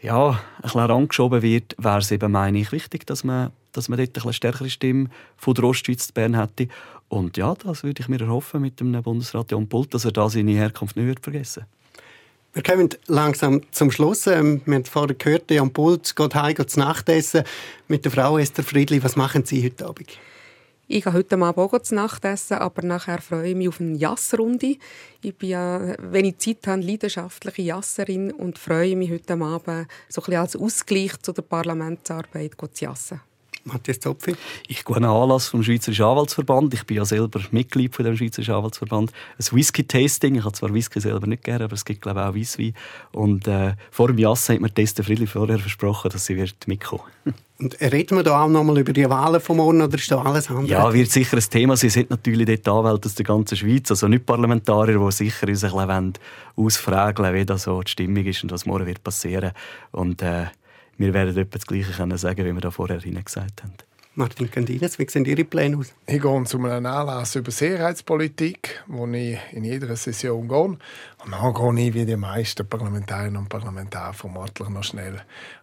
ja, 0.00 0.30
ein 0.30 0.62
bisschen 0.62 0.80
angeschoben 0.80 1.42
wird, 1.42 1.74
wäre 1.78 1.98
es 1.98 2.10
eben, 2.10 2.30
meine 2.32 2.58
ich, 2.58 2.72
wichtig, 2.72 3.06
dass 3.06 3.24
man, 3.24 3.50
dass 3.72 3.88
man 3.88 3.98
dort 3.98 4.22
eine 4.22 4.32
stärkere 4.32 4.70
Stimme 4.70 5.08
von 5.36 5.54
der 5.54 5.64
Ostschweiz 5.64 6.08
zu 6.08 6.12
Bern 6.12 6.38
hätte. 6.38 6.68
Und 7.08 7.36
ja, 7.36 7.54
das 7.54 7.82
würde 7.82 8.02
ich 8.02 8.08
mir 8.08 8.20
erhoffen 8.20 8.60
mit 8.60 8.80
dem 8.80 8.92
Bundesrat 9.02 9.50
Jan 9.50 9.68
Pult, 9.68 9.94
dass 9.94 10.04
er 10.04 10.12
da 10.12 10.28
seine 10.28 10.52
Herkunft 10.52 10.96
nicht 10.96 11.06
wird 11.06 11.20
vergessen 11.20 11.64
wir 12.54 12.62
kommen 12.62 12.88
langsam 13.06 13.60
zum 13.70 13.90
Schluss. 13.90 14.26
Ähm, 14.26 14.62
wir 14.64 14.76
haben 14.76 14.84
vorhin 14.84 15.16
gehört, 15.16 15.50
Jan 15.50 15.72
Pult 15.72 16.16
geht 16.16 16.34
heim, 16.34 16.54
geht 16.54 16.70
zu 16.70 16.80
Nachtessen 16.80 17.44
mit 17.86 18.04
der 18.04 18.10
Frau 18.10 18.36
Esther 18.36 18.64
Friedli. 18.64 19.02
Was 19.04 19.14
machen 19.14 19.44
Sie 19.44 19.64
heute 19.64 19.86
Abend? 19.86 20.18
Ich 20.90 21.04
gehe 21.04 21.12
heute 21.12 21.36
Abend 21.36 21.58
auch 21.58 21.78
zu 21.80 21.94
Nacht 21.94 22.24
essen, 22.24 22.54
aber 22.54 22.80
nachher 22.80 23.20
freue 23.20 23.50
ich 23.50 23.54
mich 23.54 23.68
auf 23.68 23.78
eine 23.78 23.94
Jassrunde. 23.98 24.78
Ich 25.20 25.36
bin 25.36 25.50
ja, 25.50 25.94
wenn 25.98 26.24
ich 26.24 26.38
Zeit 26.38 26.66
habe, 26.66 26.80
leidenschaftliche 26.80 27.60
Jasserin 27.60 28.32
und 28.32 28.58
freue 28.58 28.96
mich 28.96 29.10
heute 29.10 29.34
Abend 29.34 29.86
so 30.08 30.22
ein 30.22 30.24
bisschen 30.24 30.34
als 30.36 30.56
Ausgleich 30.56 31.20
zu 31.20 31.34
der 31.34 31.42
Parlamentsarbeit 31.42 32.52
zu 32.72 32.84
jassen. 32.86 33.20
Matthias 33.64 34.00
Zopfi? 34.00 34.34
Ich 34.66 34.82
gehe 34.82 34.96
an 34.96 35.04
einen 35.04 35.12
Anlass 35.12 35.48
vom 35.48 35.62
Schweizerischen 35.62 36.06
Anwaltsverband. 36.06 36.72
Ich 36.72 36.86
bin 36.86 36.96
ja 36.96 37.04
selber 37.04 37.42
Mitglied 37.50 37.94
von 37.94 38.06
dem 38.06 38.16
Schweizerischen 38.16 38.54
Anwaltsverband. 38.54 39.12
Ein 39.12 39.56
Whisky-Tasting. 39.56 40.36
Ich 40.36 40.44
habe 40.44 40.54
zwar 40.54 40.72
Whisky 40.72 41.00
selber 41.00 41.26
nicht 41.26 41.44
gerne, 41.44 41.64
aber 41.64 41.74
es 41.74 41.84
gibt 41.84 42.00
glaube 42.00 42.20
ich 42.20 42.26
auch 42.26 42.34
Weisswein. 42.34 42.74
Und 43.12 43.46
äh, 43.46 43.74
vor 43.90 44.06
dem 44.06 44.16
Jassen 44.16 44.54
hat 44.54 44.62
mir 44.62 44.72
Testa 44.72 45.02
Friedli 45.02 45.26
vorher 45.26 45.58
versprochen, 45.58 46.10
dass 46.10 46.24
sie 46.24 46.36
wird 46.36 46.66
mitkommen 46.66 47.02
Und 47.60 47.80
reden 47.80 48.16
wir 48.16 48.22
da 48.22 48.44
auch 48.44 48.48
noch 48.48 48.62
mal 48.62 48.78
über 48.78 48.92
die 48.92 49.08
Wahlen 49.10 49.40
von 49.40 49.56
morgen 49.56 49.82
oder 49.82 49.96
ist 49.96 50.08
da 50.12 50.22
alles 50.22 50.48
andere? 50.48 50.66
Ja, 50.66 50.92
wird 50.92 51.10
sicher 51.10 51.38
ein 51.38 51.42
Thema 51.42 51.76
sein. 51.76 51.88
Es 51.88 51.94
sind 51.94 52.08
natürlich 52.08 52.46
dort 52.46 52.68
Anwälte 52.68 53.08
aus 53.08 53.16
der 53.16 53.24
ganzen 53.24 53.56
Schweiz, 53.56 53.90
also 53.90 54.06
nicht 54.06 54.26
Parlamentarier, 54.26 54.98
die 54.98 55.12
sicher 55.12 55.48
uns 55.48 55.64
ein 55.64 55.72
bisschen 55.72 56.12
ausfragen 56.54 57.34
wie 57.34 57.44
da 57.44 57.58
so 57.58 57.82
die 57.82 57.90
Stimmung 57.90 58.24
ist 58.24 58.44
und 58.44 58.52
was 58.52 58.64
morgen 58.64 58.86
wird 58.86 59.02
passieren. 59.02 59.50
Und 59.90 60.22
äh, 60.22 60.46
wir 60.98 61.12
werden 61.12 61.36
etwa 61.36 61.58
das 61.58 61.66
Gleiche 61.66 61.90
können 61.90 62.16
sagen, 62.16 62.44
wie 62.44 62.52
wir 62.52 62.60
da 62.60 62.70
vorher 62.70 62.98
gesagt 62.98 63.64
haben. 63.64 63.74
Martin 64.14 64.50
Candines, 64.50 64.98
wie 64.98 65.08
sehen 65.08 65.24
Ihre 65.24 65.44
Pläne 65.44 65.78
aus? 65.78 65.92
Ich 66.06 66.20
gehe 66.20 66.44
zu 66.44 66.58
einem 66.58 66.86
Anlass 66.86 67.34
über 67.34 67.50
Sicherheitspolitik, 67.50 68.84
wo 68.86 69.06
ich 69.08 69.38
in 69.52 69.64
jeder 69.64 69.94
Session 69.96 70.48
gehe. 70.48 70.58
Und 70.58 70.80
dann 71.30 71.54
gehe 71.54 71.88
ich, 71.88 71.94
wie 71.94 72.04
die 72.04 72.16
meisten 72.16 72.68
Parlamentarierinnen 72.68 73.42
und 73.42 73.48
Parlamentarier 73.48 74.14
vermutlich 74.14 74.68
noch 74.68 74.82
schnell 74.84 75.22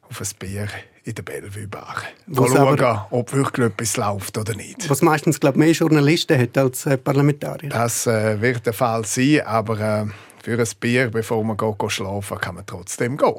auf 0.09 0.21
ein 0.21 0.27
Bier 0.39 0.67
in 1.05 1.13
der 1.13 1.23
Bellevue 1.23 1.67
Bar. 1.67 1.97
Schauen, 2.33 2.99
ob 3.11 3.31
wirklich 3.33 3.67
etwas 3.67 3.95
läuft 3.95 4.37
oder 4.37 4.55
nicht. 4.55 4.89
Was 4.89 5.03
meistens, 5.03 5.39
glaube 5.39 5.57
ich, 5.57 5.65
mehr 5.65 5.71
Journalisten 5.71 6.39
hat 6.39 6.57
als 6.57 6.85
äh, 6.87 6.97
Parlamentarier. 6.97 7.69
Das 7.69 8.07
äh, 8.07 8.41
wird 8.41 8.65
der 8.65 8.73
Fall 8.73 9.05
sein, 9.05 9.41
aber 9.45 9.79
äh, 9.79 10.05
für 10.43 10.59
ein 10.59 10.67
Bier, 10.79 11.09
bevor 11.09 11.43
man 11.43 11.57
geht, 11.57 11.91
schlafen 11.91 12.37
kann 12.39 12.55
man 12.55 12.65
trotzdem 12.65 13.17
gehen. 13.17 13.35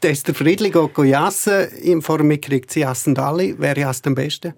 dass 0.00 0.22
der 0.22 0.34
Friedli 0.34 0.70
geht 0.70 0.96
jassen, 0.98 1.68
im 1.82 2.02
Form 2.02 2.28
mitkriegt, 2.28 2.70
sie 2.70 2.80
jassen 2.80 3.18
alle. 3.18 3.58
Wer 3.58 3.76
jasst 3.76 4.06
am 4.06 4.14
besten? 4.14 4.54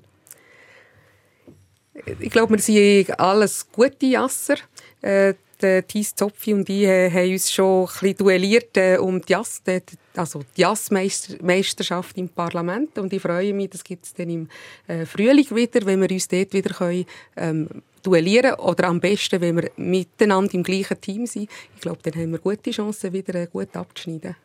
Ich 2.21 2.31
glaube, 2.31 2.55
wir 2.55 2.61
sind 2.61 3.19
alles 3.19 3.67
gute 3.73 4.05
Jasser. 4.05 4.57
Äh, 5.01 5.35
der 5.65 5.87
Thies 5.87 6.15
Zopfi 6.15 6.53
und 6.53 6.69
ich 6.69 6.83
äh, 6.83 7.11
haben 7.11 7.33
uns 7.33 7.51
schon 7.51 7.87
ein 7.87 7.87
bisschen 7.87 8.17
duelliert 8.19 8.77
äh, 8.77 8.99
um 8.99 9.21
die 9.21 9.33
Jass, 9.33 9.63
äh, 9.65 9.81
also 10.15 10.43
die 10.57 10.61
Jassmeisterschaft 10.61 12.19
im 12.19 12.29
Parlament. 12.29 12.99
Und 12.99 13.13
ich 13.13 13.23
freue 13.23 13.55
mich, 13.55 13.71
das 13.71 13.83
gibt 13.83 14.05
es 14.05 14.13
dann 14.13 14.29
im 14.29 14.49
äh, 14.87 15.07
Frühling 15.07 15.47
wieder, 15.51 15.87
wenn 15.87 16.03
wir 16.03 16.11
uns 16.11 16.29
dort 16.29 16.53
wieder 16.53 16.75
können, 16.75 17.07
ähm, 17.37 17.69
duellieren 18.03 18.55
oder 18.57 18.89
am 18.89 19.01
besten, 19.01 19.41
wenn 19.41 19.57
wir 19.57 19.71
miteinander 19.77 20.53
im 20.53 20.63
gleichen 20.63 21.01
Team 21.01 21.27
sind. 21.27 21.49
Ich 21.75 21.81
glaube, 21.81 22.01
dann 22.03 22.21
haben 22.21 22.33
wir 22.33 22.39
gute 22.39 22.71
Chancen, 22.71 23.13
wieder 23.15 23.47
gut 23.47 23.75
abzuschneiden. 23.75 24.37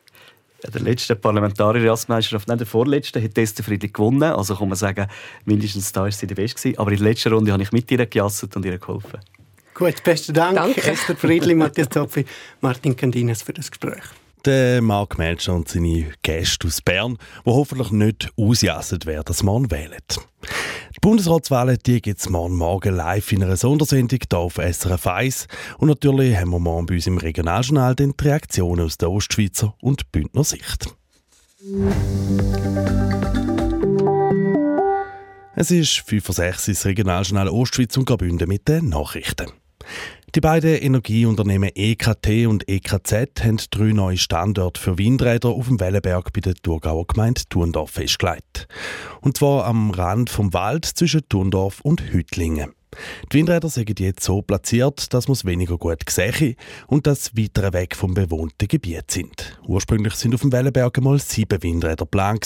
Ja, 0.64 0.72
der 0.72 0.82
letzte 0.82 1.16
parlamentarische 1.16 1.86
Erstmeisterschaft, 1.86 2.48
nicht 2.48 2.60
der 2.62 2.68
vorletzte, 2.68 3.22
hat 3.22 3.38
Esther 3.38 3.64
Friedrich 3.64 3.94
gewonnen. 3.94 4.24
Also 4.24 4.56
kann 4.56 4.70
man 4.70 4.78
sagen, 4.78 5.08
mindestens 5.46 5.92
da 5.92 6.02
war 6.02 6.12
sie 6.12 6.28
die 6.28 6.34
Beste. 6.34 6.74
Aber 6.78 6.92
in 6.92 6.98
der 6.98 7.08
letzten 7.08 7.34
Runde 7.34 7.52
habe 7.52 7.64
ich 7.64 7.72
mit 7.74 7.92
ihr 7.92 8.06
gejasset 8.06 8.56
und 8.56 8.66
ihr 8.66 8.78
geholfen. 8.78 9.20
Gut, 9.80 10.04
besten 10.04 10.34
Dank, 10.34 10.58
Danke. 10.58 10.92
Esther 10.92 11.16
Friedli, 11.16 11.56
Matthias 11.56 11.88
Zopfi, 11.88 12.26
Martin 12.60 12.98
Candinas 12.98 13.44
für 13.44 13.54
das 13.54 13.72
Gespräch. 13.72 14.04
Der 14.44 14.82
Marc 14.82 15.18
Melcher 15.18 15.54
und 15.54 15.70
seine 15.70 16.12
Gäste 16.22 16.68
aus 16.68 16.82
Bern, 16.82 17.18
die 17.46 17.50
hoffentlich 17.50 17.90
nicht 17.92 18.30
ausjassen 18.36 19.06
werden, 19.06 19.24
dass 19.26 19.42
morgen 19.42 19.72
wählen. 19.72 20.02
Die 20.94 21.00
Bundesratswahlen 21.00 21.78
gibt 21.82 22.20
es 22.20 22.28
morgen 22.28 22.58
Morgen 22.58 22.94
live 22.94 23.32
in 23.32 23.42
einer 23.42 23.56
Sondersendung 23.56 24.20
hier 24.30 24.38
auf 24.38 24.56
SRF 24.56 25.08
1. 25.08 25.48
Und 25.78 25.88
natürlich 25.88 26.36
haben 26.36 26.50
wir 26.50 26.60
morgen 26.60 26.86
bei 26.86 26.96
uns 26.96 27.08
im 27.08 27.18
Regionaljournal 27.18 27.96
die 27.96 28.12
Reaktionen 28.22 28.86
aus 28.86 28.98
der 28.98 29.10
Ostschweizer 29.10 29.76
und 29.80 30.12
Bündner 30.12 30.44
Sicht. 30.44 30.94
Es 35.56 35.72
ist 35.72 36.00
5 36.00 36.26
vor 36.26 36.36
6 36.36 36.66
das 36.66 36.86
Regionaljournal 36.86 37.48
Ostschweiz 37.48 37.96
und 37.96 38.06
Graubünden 38.06 38.50
mit 38.50 38.68
den 38.68 38.90
Nachrichten. 38.90 39.48
Die 40.36 40.42
beiden 40.42 40.76
Energieunternehmen 40.76 41.72
EKT 41.74 42.46
und 42.48 42.70
EKZ 42.70 43.14
haben 43.42 43.58
drei 43.72 43.94
neue 43.94 44.18
Standorte 44.18 44.80
für 44.80 44.98
Windräder 45.00 45.50
auf 45.50 45.68
dem 45.68 45.80
Wellenberg 45.80 46.32
bei 46.34 46.42
der 46.42 46.54
Thurgauer 46.54 47.08
Gemeinde 47.08 47.42
Thurndorf 47.50 47.92
festgelegt. 47.92 48.68
Und 49.22 49.38
zwar 49.38 49.66
am 49.66 49.90
Rand 49.90 50.30
vom 50.30 50.54
Wald 50.54 50.86
zwischen 50.86 51.28
Thurndorf 51.28 51.82
und 51.82 52.02
Hüttlingen. 52.14 52.74
Die 53.32 53.38
Windräder 53.38 53.70
sind 53.70 54.00
jetzt 54.00 54.24
so 54.24 54.42
platziert, 54.42 55.14
dass 55.14 55.28
man 55.28 55.34
es 55.34 55.46
weniger 55.46 55.78
gut 55.78 56.10
sehe 56.10 56.56
und 56.88 57.06
dass 57.06 57.36
weitere 57.38 57.74
weg 57.74 57.96
vom 57.96 58.14
bewohnten 58.14 58.68
Gebiet 58.68 59.12
sind. 59.12 59.60
Ursprünglich 59.68 60.16
sind 60.16 60.34
auf 60.34 60.42
dem 60.42 60.52
Wellenberg 60.52 60.98
einmal 60.98 61.20
sieben 61.20 61.62
Windräder 61.62 62.06
geplant. 62.06 62.40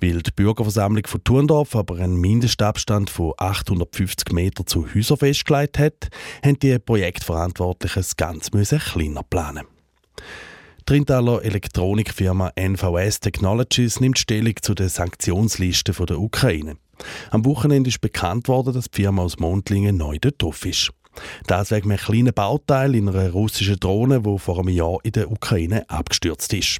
Weil 0.00 0.22
die 0.22 0.30
Bürgerversammlung 0.34 1.06
von 1.06 1.24
Thurndorf 1.24 1.76
aber 1.76 1.96
einen 1.96 2.16
Mindestabstand 2.16 3.10
von 3.10 3.34
850 3.36 4.32
Meter 4.32 4.64
zu 4.64 4.86
Häusern 4.94 5.18
festgelegt 5.18 5.78
hat, 5.78 6.08
haben 6.44 6.58
die 6.58 6.78
Projektverantwortlichen 6.78 8.04
Ganze 8.16 8.50
müssen 8.56 8.78
kleiner 8.78 9.22
planen. 9.22 9.66
Die 10.88 10.94
Rintaler 10.94 11.44
Elektronikfirma 11.44 12.52
NVS 12.56 13.20
Technologies 13.20 14.00
nimmt 14.00 14.18
Stellung 14.18 14.54
zu 14.62 14.74
der 14.74 14.88
Sanktionsliste 14.88 15.92
von 15.92 16.06
der 16.06 16.18
Ukraine. 16.18 16.76
Am 17.30 17.44
Wochenende 17.44 17.88
ist 17.88 18.00
bekannt 18.00 18.48
worden, 18.48 18.74
dass 18.74 18.90
die 18.90 19.02
Firma 19.02 19.22
aus 19.22 19.38
Mondlingen 19.38 19.96
neu 19.96 20.18
dort 20.20 20.42
drauf 20.42 20.64
ist. 20.66 20.90
Das 21.46 21.70
wegen 21.70 21.90
einem 21.90 21.98
kleinen 21.98 22.34
Bauteil 22.34 22.94
in 22.94 23.08
einer 23.08 23.30
russischen 23.30 23.78
Drohne, 23.78 24.20
die 24.20 24.38
vor 24.38 24.58
einem 24.58 24.68
Jahr 24.68 24.98
in 25.02 25.12
der 25.12 25.30
Ukraine 25.30 25.88
abgestürzt 25.88 26.52
ist. 26.52 26.78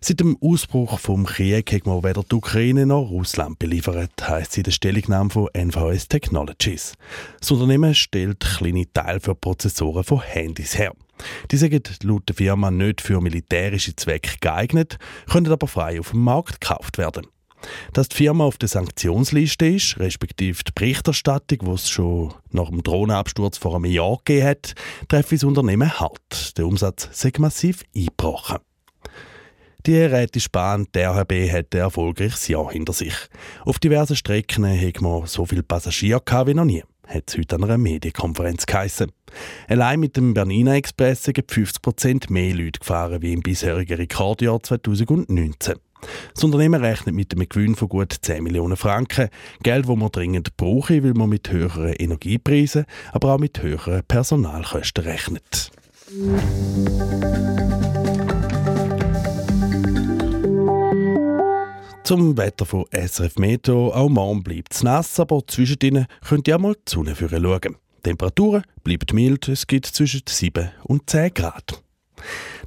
Seit 0.00 0.20
dem 0.20 0.36
Ausbruch 0.40 0.98
vom 0.98 1.24
Krieg 1.24 1.72
hat 1.72 1.86
man 1.86 2.04
weder 2.04 2.22
die 2.22 2.34
Ukraine 2.34 2.86
noch 2.86 3.10
Russland 3.10 3.58
beliefert, 3.58 4.12
heisst 4.28 4.52
es 4.52 4.58
in 4.58 4.62
der 4.64 4.70
Stellungnahme 4.70 5.30
von 5.30 5.48
NVS 5.54 6.08
Technologies. 6.08 6.94
Das 7.40 7.50
Unternehmen 7.50 7.94
stellt 7.94 8.40
kleine 8.40 8.92
Teile 8.92 9.20
für 9.20 9.34
Prozessoren 9.34 10.04
von 10.04 10.20
Handys 10.20 10.78
her. 10.78 10.92
Die 11.50 11.56
sind 11.56 12.04
laut 12.04 12.28
der 12.28 12.36
Firma 12.36 12.70
nicht 12.70 13.00
für 13.00 13.20
militärische 13.22 13.96
Zwecke 13.96 14.36
geeignet, 14.40 14.98
können 15.30 15.50
aber 15.50 15.66
frei 15.66 15.98
auf 15.98 16.10
dem 16.10 16.20
Markt 16.20 16.60
gekauft 16.60 16.98
werden. 16.98 17.26
Dass 17.92 18.08
die 18.08 18.16
Firma 18.16 18.44
auf 18.44 18.58
der 18.58 18.68
Sanktionsliste 18.68 19.66
ist, 19.66 19.98
respektive 19.98 20.62
die 20.62 20.72
Berichterstattung, 20.74 21.58
die 21.58 21.70
es 21.70 21.88
schon 21.88 22.34
nach 22.50 22.68
dem 22.68 22.82
Drohnenabsturz 22.82 23.58
vor 23.58 23.76
einem 23.76 23.86
Jahr 23.86 24.18
gegeben 24.24 24.46
hat, 24.46 24.74
treffe 25.08 25.34
das 25.36 25.44
Unternehmen 25.44 25.98
hart. 25.98 26.56
Der 26.58 26.66
Umsatz 26.66 27.08
sei 27.12 27.32
massiv 27.38 27.82
eingebrochen. 27.94 28.58
Die 29.86 30.00
Rätespahn 30.00 30.88
der 30.94 31.10
RHB 31.10 31.52
hat 31.52 31.72
ein 31.72 31.80
erfolgreiches 31.80 32.48
Jahr 32.48 32.72
hinter 32.72 32.92
sich. 32.92 33.14
Auf 33.64 33.78
diversen 33.78 34.16
Strecken 34.16 34.66
hat 34.66 35.00
man 35.00 35.26
so 35.26 35.46
viele 35.46 35.62
Passagiere 35.62 36.20
wie 36.44 36.54
noch 36.54 36.64
nie, 36.64 36.82
hat 37.06 37.24
es 37.28 37.38
heute 37.38 37.54
an 37.54 37.62
einer 37.62 37.78
Medienkonferenz 37.78 38.66
geheissen. 38.66 39.12
Allein 39.68 40.00
mit 40.00 40.16
dem 40.16 40.34
Bernina 40.34 40.74
Express 40.74 41.22
sind 41.22 41.38
50% 41.38 42.32
mehr 42.32 42.52
Leute 42.52 42.80
gefahren 42.80 43.22
wie 43.22 43.32
im 43.32 43.42
bisherigen 43.42 43.94
Rekordjahr 43.94 44.60
2019. 44.60 45.76
Das 46.34 46.44
Unternehmen 46.44 46.82
rechnet 46.82 47.14
mit 47.14 47.32
einem 47.32 47.48
Gewinn 47.48 47.74
von 47.74 47.88
gut 47.88 48.14
10 48.20 48.42
Millionen 48.42 48.76
Franken. 48.76 49.28
Geld, 49.62 49.88
das 49.88 49.96
man 49.96 50.10
dringend 50.10 50.56
brauche, 50.56 51.02
weil 51.02 51.14
man 51.14 51.28
mit 51.28 51.50
höheren 51.50 51.92
Energiepreisen, 51.92 52.84
aber 53.12 53.34
auch 53.34 53.38
mit 53.38 53.62
höheren 53.62 54.02
Personalkosten 54.06 55.04
rechnet. 55.04 55.70
Zum 62.04 62.36
Wetter 62.36 62.64
von 62.64 62.84
SRF 62.92 63.36
Meteo. 63.36 63.92
Auch 63.92 64.08
morgen 64.08 64.44
bleibt 64.44 64.74
es 64.74 64.84
nass, 64.84 65.18
aber 65.18 65.44
zwischendrin 65.44 66.06
könnt 66.24 66.46
ihr 66.46 66.56
mal 66.58 66.74
die 66.74 66.92
Sonne 66.92 67.16
schauen. 67.16 67.76
Die 67.98 68.02
Temperaturen 68.02 68.62
bleiben 68.84 69.06
mild, 69.12 69.48
es 69.48 69.66
gibt 69.66 69.86
zwischen 69.86 70.22
7 70.28 70.70
und 70.84 71.10
10 71.10 71.34
Grad. 71.34 71.82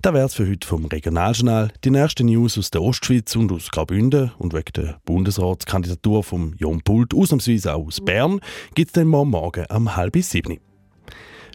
Das 0.01 0.13
wär's 0.13 0.33
für 0.33 0.49
heute 0.49 0.65
vom 0.65 0.85
Regionaljournal. 0.85 1.73
Die 1.83 1.89
nächsten 1.89 2.27
News 2.27 2.57
aus 2.57 2.71
der 2.71 2.81
Ostschweiz 2.81 3.35
und 3.35 3.51
aus 3.51 3.69
Graubünden 3.69 4.31
und 4.37 4.53
wegen 4.53 4.71
der 4.73 4.97
Bundesratskandidatur 5.03 6.23
von 6.23 6.55
Jon 6.57 6.81
Pult, 6.81 7.13
ausnahmsweise 7.13 7.75
auch 7.75 7.85
aus 7.85 7.99
Bern, 7.99 8.39
gibt's 8.75 8.93
dann 8.93 9.07
morgen 9.07 9.31
Morgen 9.31 9.65
um 9.69 9.97
halb 9.97 10.15
sieben. 10.15 10.59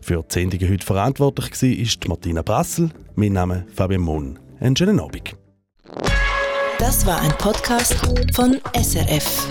Für 0.02 0.22
die 0.22 0.34
Sendung 0.34 0.68
heute 0.68 0.84
verantwortlich 0.84 1.62
war 1.62 1.68
ist 1.70 2.06
Martina 2.06 2.42
Brassel. 2.42 2.90
Mein 3.14 3.32
Name 3.32 3.64
Fabian 3.74 4.02
Mohn. 4.02 4.38
Einen 4.60 4.76
schönen 4.76 5.00
Abend. 5.00 5.34
Das 6.78 7.06
war 7.06 7.22
ein 7.22 7.32
Podcast 7.38 7.94
von 8.34 8.60
SRF. 8.74 9.48